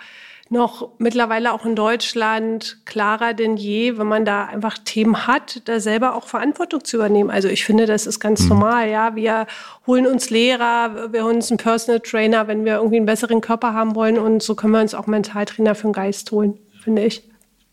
[0.51, 5.79] noch mittlerweile auch in Deutschland klarer denn je, wenn man da einfach Themen hat, da
[5.79, 7.31] selber auch Verantwortung zu übernehmen.
[7.31, 8.49] Also ich finde, das ist ganz mhm.
[8.49, 8.89] normal.
[8.89, 9.47] Ja, wir
[9.87, 13.73] holen uns Lehrer, wir holen uns einen Personal Trainer, wenn wir irgendwie einen besseren Körper
[13.73, 17.23] haben wollen und so können wir uns auch Mentaltrainer für den Geist holen, finde ich.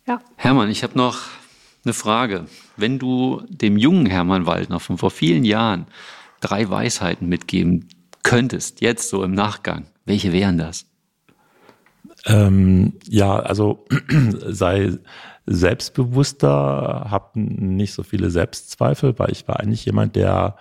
[0.07, 0.21] Ja.
[0.37, 1.19] Hermann, ich habe noch
[1.85, 2.47] eine Frage.
[2.77, 5.87] Wenn du dem jungen Hermann Waldner von vor vielen Jahren
[6.41, 7.89] drei Weisheiten mitgeben
[8.23, 10.88] könntest, jetzt so im Nachgang, welche wären das?
[12.27, 13.87] Ähm, ja, also
[14.47, 14.93] sei
[15.47, 20.57] selbstbewusster, hab nicht so viele Selbstzweifel, weil ich war eigentlich jemand, der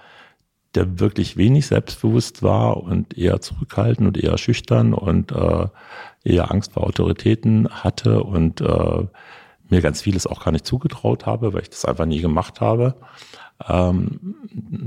[0.76, 5.68] der wirklich wenig selbstbewusst war und eher zurückhaltend und eher schüchtern und äh,
[6.24, 9.05] eher Angst vor Autoritäten hatte und äh,
[9.70, 12.95] mir ganz vieles auch gar nicht zugetraut habe, weil ich das einfach nie gemacht habe.
[13.68, 14.36] Ähm,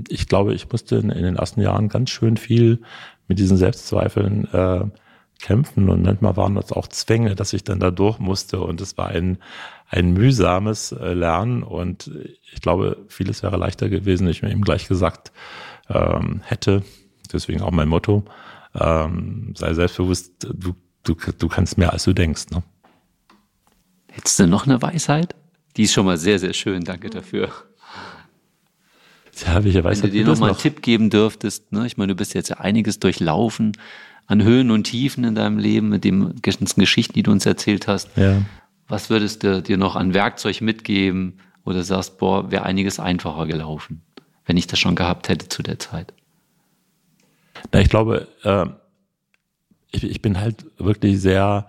[0.08, 2.82] ich glaube, ich musste in, in, den ersten Jahren ganz schön viel
[3.26, 4.84] mit diesen Selbstzweifeln äh,
[5.40, 8.96] kämpfen und manchmal waren das auch Zwänge, dass ich dann da durch musste und es
[8.98, 9.38] war ein,
[9.88, 12.10] ein mühsames äh, Lernen und
[12.52, 15.32] ich glaube, vieles wäre leichter gewesen, ich mir eben gleich gesagt
[15.88, 16.82] ähm, hätte,
[17.32, 18.24] deswegen auch mein Motto,
[18.74, 22.50] ähm, sei selbstbewusst, du, du, du kannst mehr als du denkst.
[22.50, 22.62] Ne?
[24.08, 25.34] Hättest du noch eine Weisheit?
[25.76, 27.50] Die ist schon mal sehr, sehr schön, danke dafür.
[29.46, 31.86] Ja, welche Weisheit Wenn du dir noch mal einen Tipp geben dürftest, ne?
[31.86, 33.72] ich meine, du bist jetzt ja einiges durchlaufen
[34.30, 37.88] an Höhen und Tiefen in deinem Leben mit den ganzen Geschichten, die du uns erzählt
[37.88, 38.16] hast.
[38.16, 38.42] Ja.
[38.88, 44.02] Was würdest du dir noch an Werkzeug mitgeben, oder sagst, boah, wäre einiges einfacher gelaufen,
[44.46, 46.12] wenn ich das schon gehabt hätte zu der Zeit?
[47.72, 48.66] Na, ich glaube, äh,
[49.90, 51.66] ich, ich bin halt wirklich sehr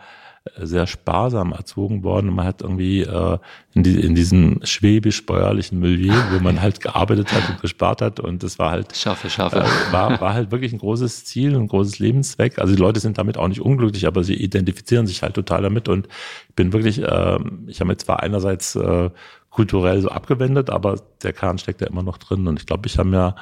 [0.57, 2.29] sehr sparsam erzogen worden.
[2.29, 3.37] Und man hat irgendwie äh,
[3.73, 8.19] in, die, in diesem schwäbisch-bäuerlichen Milieu, wo man halt gearbeitet hat und gespart hat.
[8.19, 9.59] Und das war halt schaffe, schaffe.
[9.59, 12.57] Äh, war, war halt wirklich ein großes Ziel, ein großes Lebenszweck.
[12.57, 15.87] Also die Leute sind damit auch nicht unglücklich, aber sie identifizieren sich halt total damit.
[15.87, 16.07] Und
[16.49, 19.09] ich bin wirklich, äh, ich habe mir zwar einerseits äh,
[19.51, 22.47] kulturell so abgewendet, aber der Kern steckt ja immer noch drin.
[22.47, 23.35] Und ich glaube, ich habe mir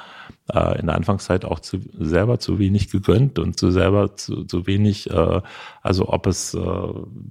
[0.52, 4.66] äh, in der Anfangszeit auch zu, selber zu wenig gegönnt und zu selber zu, zu
[4.66, 5.40] wenig, äh,
[5.82, 6.58] also ob es äh,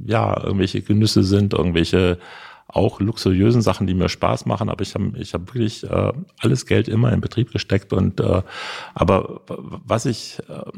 [0.06, 2.18] ja irgendwelche Genüsse sind, irgendwelche
[2.70, 6.66] auch luxuriösen Sachen, die mir Spaß machen, aber ich habe ich hab wirklich äh, alles
[6.66, 8.44] Geld immer in Betrieb gesteckt und äh,
[8.94, 10.72] aber was ich äh,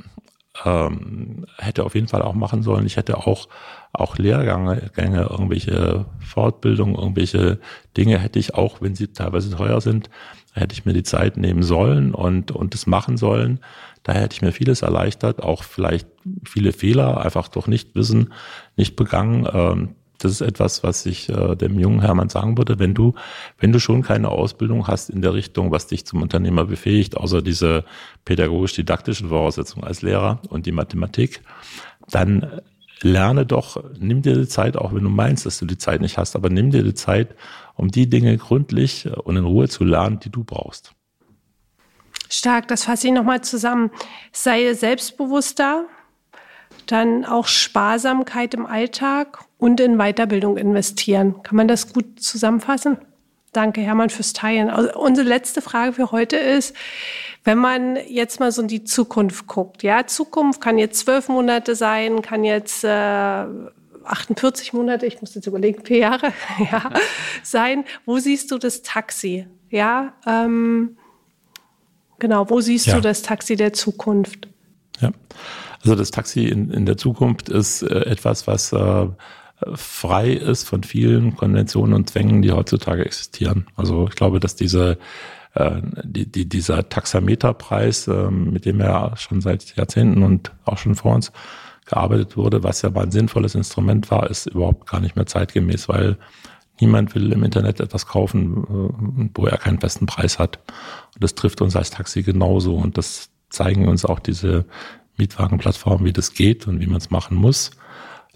[0.65, 2.85] ähm, hätte auf jeden Fall auch machen sollen.
[2.85, 3.47] Ich hätte auch
[3.93, 7.59] auch Lehrgänge, Gänge, irgendwelche Fortbildungen, irgendwelche
[7.97, 10.09] Dinge hätte ich auch, wenn sie teilweise teuer sind,
[10.53, 13.59] hätte ich mir die Zeit nehmen sollen und und das machen sollen.
[14.03, 16.07] Da hätte ich mir vieles erleichtert, auch vielleicht
[16.45, 18.33] viele Fehler einfach durch Nichtwissen
[18.75, 19.47] nicht begangen.
[19.51, 23.13] Ähm, das ist etwas, was ich äh, dem jungen Hermann sagen würde, wenn du,
[23.59, 27.41] wenn du schon keine Ausbildung hast in der Richtung, was dich zum Unternehmer befähigt, außer
[27.41, 27.83] diese
[28.25, 31.41] pädagogisch-didaktischen Voraussetzungen als Lehrer und die Mathematik,
[32.09, 32.61] dann
[33.01, 36.17] lerne doch, nimm dir die Zeit, auch wenn du meinst, dass du die Zeit nicht
[36.17, 37.35] hast, aber nimm dir die Zeit,
[37.75, 40.93] um die Dinge gründlich und in Ruhe zu lernen, die du brauchst.
[42.29, 43.91] Stark, das fasse ich nochmal zusammen.
[44.31, 45.85] Sei selbstbewusster,
[46.85, 51.43] dann auch Sparsamkeit im Alltag und in Weiterbildung investieren.
[51.43, 52.97] Kann man das gut zusammenfassen?
[53.53, 54.71] Danke, Hermann, fürs Teilen.
[54.71, 56.75] Also unsere letzte Frage für heute ist,
[57.43, 61.75] wenn man jetzt mal so in die Zukunft guckt, ja, Zukunft kann jetzt zwölf Monate
[61.75, 66.33] sein, kann jetzt äh, 48 Monate, ich muss jetzt überlegen, vier Jahre,
[66.71, 66.89] ja,
[67.43, 67.83] sein.
[68.07, 69.45] Wo siehst du das Taxi?
[69.69, 70.97] Ja, ähm,
[72.17, 72.95] genau, wo siehst ja.
[72.95, 74.47] du das Taxi der Zukunft?
[75.01, 75.11] Ja,
[75.83, 79.07] also das Taxi in, in der Zukunft ist äh, etwas, was äh,
[79.75, 83.67] frei ist von vielen Konventionen und Zwängen, die heutzutage existieren.
[83.75, 84.97] Also ich glaube, dass diese
[85.53, 90.95] äh, die, die, dieser Taxameterpreis, äh, mit dem er schon seit Jahrzehnten und auch schon
[90.95, 91.31] vor uns
[91.85, 95.89] gearbeitet wurde, was ja mal ein sinnvolles Instrument war, ist überhaupt gar nicht mehr zeitgemäß,
[95.89, 96.17] weil
[96.79, 100.59] niemand will im Internet etwas kaufen, äh, wo er keinen festen Preis hat.
[101.15, 102.75] Und das trifft uns als Taxi genauso.
[102.75, 104.65] Und das zeigen uns auch diese
[105.17, 107.71] Mietwagenplattformen, wie das geht und wie man es machen muss.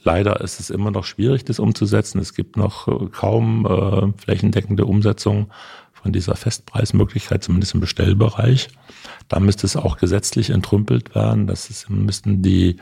[0.06, 2.20] Leider ist es immer noch schwierig, das umzusetzen.
[2.20, 5.52] Es gibt noch äh, kaum äh, flächendeckende Umsetzung
[5.94, 8.70] von dieser Festpreismöglichkeit, zumindest im Bestellbereich.
[9.28, 11.48] Da müsste es auch gesetzlich entrümpelt werden.
[11.48, 12.78] Das ist, müssten die,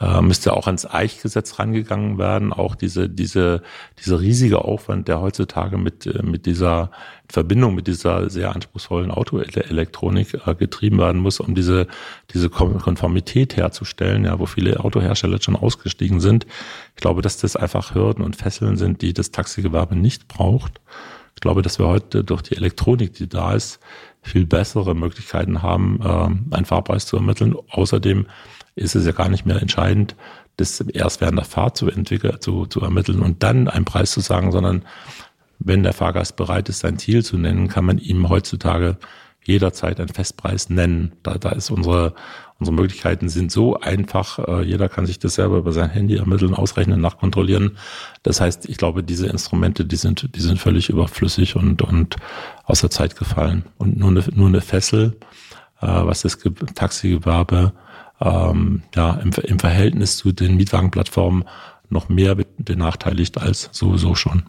[0.00, 2.52] äh, müsste auch ans Eichgesetz rangegangen werden.
[2.52, 3.62] Auch diese, diese,
[3.98, 6.90] dieser riesige Aufwand, der heutzutage mit, äh, mit dieser
[7.30, 11.86] Verbindung mit dieser sehr anspruchsvollen Autoelektronik äh, getrieben werden muss, um diese,
[12.34, 16.46] diese Konformität herzustellen, ja, wo viele Autohersteller schon ausgestiegen sind.
[16.96, 20.80] Ich glaube, dass das einfach Hürden und Fesseln sind, die das Taxigewerbe nicht braucht.
[21.34, 23.80] Ich glaube, dass wir heute durch die Elektronik, die da ist,
[24.22, 27.56] viel bessere Möglichkeiten haben, äh, einen Fahrpreis zu ermitteln.
[27.70, 28.26] Außerdem
[28.74, 30.16] ist es ja gar nicht mehr entscheidend,
[30.56, 34.20] das erst während der Fahrt zu entwickeln, zu, zu ermitteln und dann einen Preis zu
[34.20, 34.84] sagen, sondern
[35.58, 38.98] wenn der Fahrgast bereit ist, sein Ziel zu nennen, kann man ihm heutzutage
[39.44, 41.12] jederzeit einen Festpreis nennen.
[41.22, 42.14] Da, da ist unsere,
[42.60, 44.38] unsere Möglichkeiten sind so einfach.
[44.38, 47.78] Äh, jeder kann sich das selber über sein Handy ermitteln, ausrechnen, nachkontrollieren.
[48.22, 52.16] Das heißt, ich glaube, diese Instrumente, die sind, die sind völlig überflüssig und, und
[52.64, 53.64] aus der Zeit gefallen.
[53.78, 55.16] Und nur eine, nur eine Fessel,
[55.80, 56.38] äh, was das
[56.74, 57.72] Taxigewerbe
[58.20, 61.44] ähm, ja, im, im Verhältnis zu den Mietwagenplattformen
[61.88, 64.44] noch mehr benachteiligt als sowieso schon.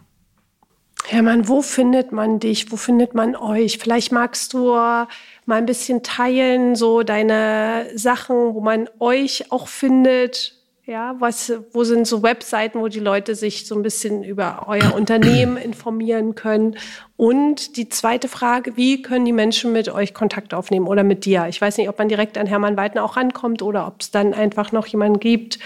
[1.06, 2.70] Hermann, wo findet man dich?
[2.70, 3.78] Wo findet man euch?
[3.78, 5.08] Vielleicht magst du mal
[5.48, 10.61] ein bisschen teilen, so deine Sachen, wo man euch auch findet.
[10.92, 14.94] Ja, was, wo sind so Webseiten, wo die Leute sich so ein bisschen über euer
[14.94, 16.76] Unternehmen informieren können?
[17.16, 21.46] Und die zweite Frage, wie können die Menschen mit euch Kontakt aufnehmen oder mit dir?
[21.48, 24.34] Ich weiß nicht, ob man direkt an Hermann Weidner auch rankommt oder ob es dann
[24.34, 25.58] einfach noch jemanden gibt,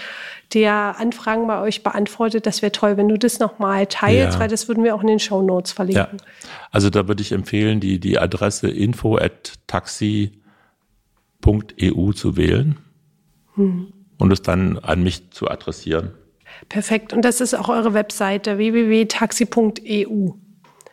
[0.53, 2.45] der Anfragen bei euch beantwortet.
[2.45, 4.39] Das wäre toll, wenn du das nochmal teilst, ja.
[4.39, 6.19] weil das würden wir auch in den Show Notes verlinken.
[6.21, 6.49] Ja.
[6.71, 10.31] Also da würde ich empfehlen, die, die Adresse info at taxi.eu
[12.13, 12.77] zu wählen.
[13.55, 16.11] Hm und es dann an mich zu adressieren.
[16.69, 17.13] Perfekt.
[17.13, 20.31] Und das ist auch eure Webseite www.taxi.eu.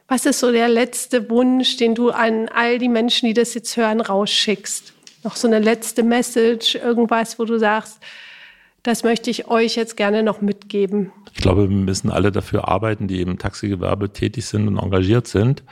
[0.08, 3.76] Was ist so der letzte Wunsch, den du an all die Menschen, die das jetzt
[3.76, 4.92] hören, rausschickst?
[5.22, 7.98] Noch so eine letzte Message, irgendwas, wo du sagst,
[8.82, 11.10] das möchte ich euch jetzt gerne noch mitgeben.
[11.32, 15.62] Ich glaube, wir müssen alle dafür arbeiten, die im Taxigewerbe tätig sind und engagiert sind,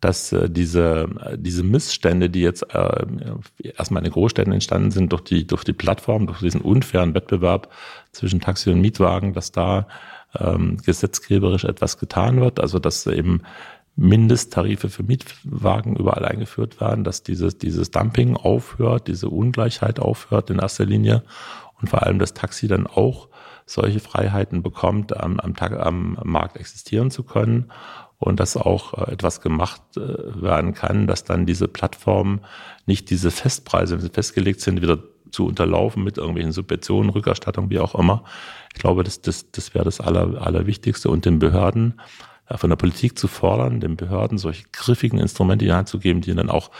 [0.00, 3.06] dass äh, diese, äh, diese Missstände, die jetzt äh,
[3.76, 7.72] erstmal in den Großstädten entstanden sind durch die, durch die Plattform, durch diesen unfairen Wettbewerb
[8.12, 9.88] zwischen Taxi und Mietwagen, dass da
[10.38, 13.42] ähm, gesetzgeberisch etwas getan wird, also dass eben
[13.96, 20.60] Mindesttarife für Mietwagen überall eingeführt werden, dass dieses, dieses Dumping aufhört, diese Ungleichheit aufhört in
[20.60, 21.24] erster Linie
[21.80, 23.28] und vor allem das Taxi dann auch
[23.66, 27.72] solche Freiheiten bekommt, am, am, am Markt existieren zu können
[28.18, 32.40] und dass auch äh, etwas gemacht äh, werden kann, dass dann diese Plattformen
[32.86, 34.98] nicht diese Festpreise, wenn sie festgelegt sind, wieder
[35.30, 38.24] zu unterlaufen mit irgendwelchen Subventionen, Rückerstattung, wie auch immer.
[38.74, 42.00] Ich glaube, das, das, das wäre das Aller, Allerwichtigste und den Behörden
[42.48, 45.98] äh, von der Politik zu fordern, den Behörden solche griffigen Instrumente in die Hand zu
[45.98, 46.70] geben, die dann auch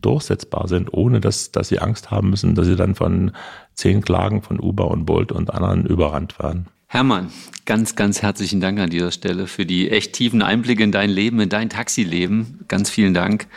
[0.00, 3.32] durchsetzbar sind, ohne dass, dass sie Angst haben müssen, dass sie dann von
[3.74, 6.68] zehn Klagen von Uber und Bolt und anderen überrannt werden.
[6.88, 7.32] Hermann,
[7.64, 11.40] ganz, ganz herzlichen Dank an dieser Stelle für die echt tiefen Einblicke in dein Leben,
[11.40, 12.64] in dein Taxileben.
[12.68, 13.48] Ganz vielen Dank.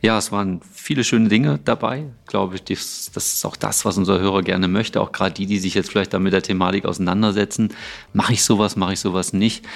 [0.00, 2.04] Ja, es waren viele schöne Dinge dabei.
[2.26, 5.02] Glaube ich, das, das ist auch das, was unser Hörer gerne möchte.
[5.02, 7.74] Auch gerade die, die sich jetzt vielleicht da mit der Thematik auseinandersetzen.
[8.14, 9.66] Mache ich sowas, mache ich sowas nicht?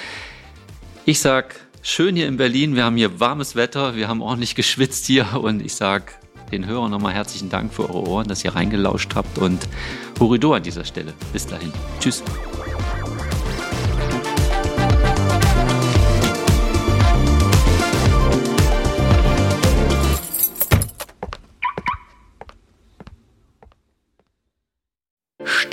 [1.05, 1.53] Ich sag,
[1.83, 2.75] schön hier in Berlin.
[2.75, 3.95] Wir haben hier warmes Wetter.
[3.95, 5.39] Wir haben ordentlich geschwitzt hier.
[5.39, 6.17] Und ich sag
[6.51, 9.37] den Hörern nochmal herzlichen Dank für eure Ohren, dass ihr reingelauscht habt.
[9.37, 9.67] Und
[10.19, 11.13] Horido an dieser Stelle.
[11.31, 11.71] Bis dahin.
[11.99, 12.23] Tschüss.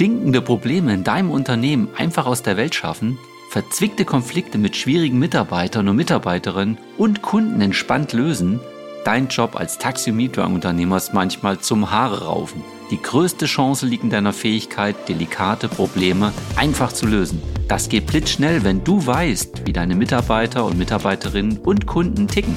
[0.01, 3.19] Stinkende Probleme in deinem Unternehmen einfach aus der Welt schaffen,
[3.51, 8.61] verzwickte Konflikte mit schwierigen Mitarbeitern und Mitarbeiterinnen und Kunden entspannt lösen,
[9.05, 12.65] dein Job als Taxi- und Mietwagenunternehmer ist manchmal zum Haare raufen.
[12.91, 17.43] Die größte Chance liegt in deiner Fähigkeit, delikate Probleme einfach zu lösen.
[17.69, 22.57] Das geht blitzschnell, wenn du weißt, wie deine Mitarbeiter und Mitarbeiterinnen und Kunden ticken.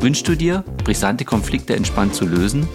[0.00, 2.68] Wünschst du dir, brisante Konflikte entspannt zu lösen?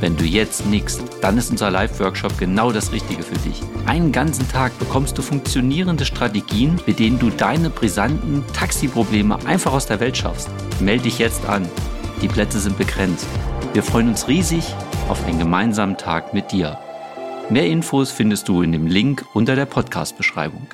[0.00, 3.60] Wenn du jetzt nickst, dann ist unser Live-Workshop genau das Richtige für dich.
[3.84, 9.86] Einen ganzen Tag bekommst du funktionierende Strategien, mit denen du deine brisanten Taxiprobleme einfach aus
[9.86, 10.48] der Welt schaffst.
[10.80, 11.68] Melde dich jetzt an.
[12.22, 13.26] Die Plätze sind begrenzt.
[13.74, 14.74] Wir freuen uns riesig
[15.08, 16.78] auf einen gemeinsamen Tag mit dir.
[17.50, 20.66] Mehr Infos findest du in dem Link unter der Podcast-Beschreibung.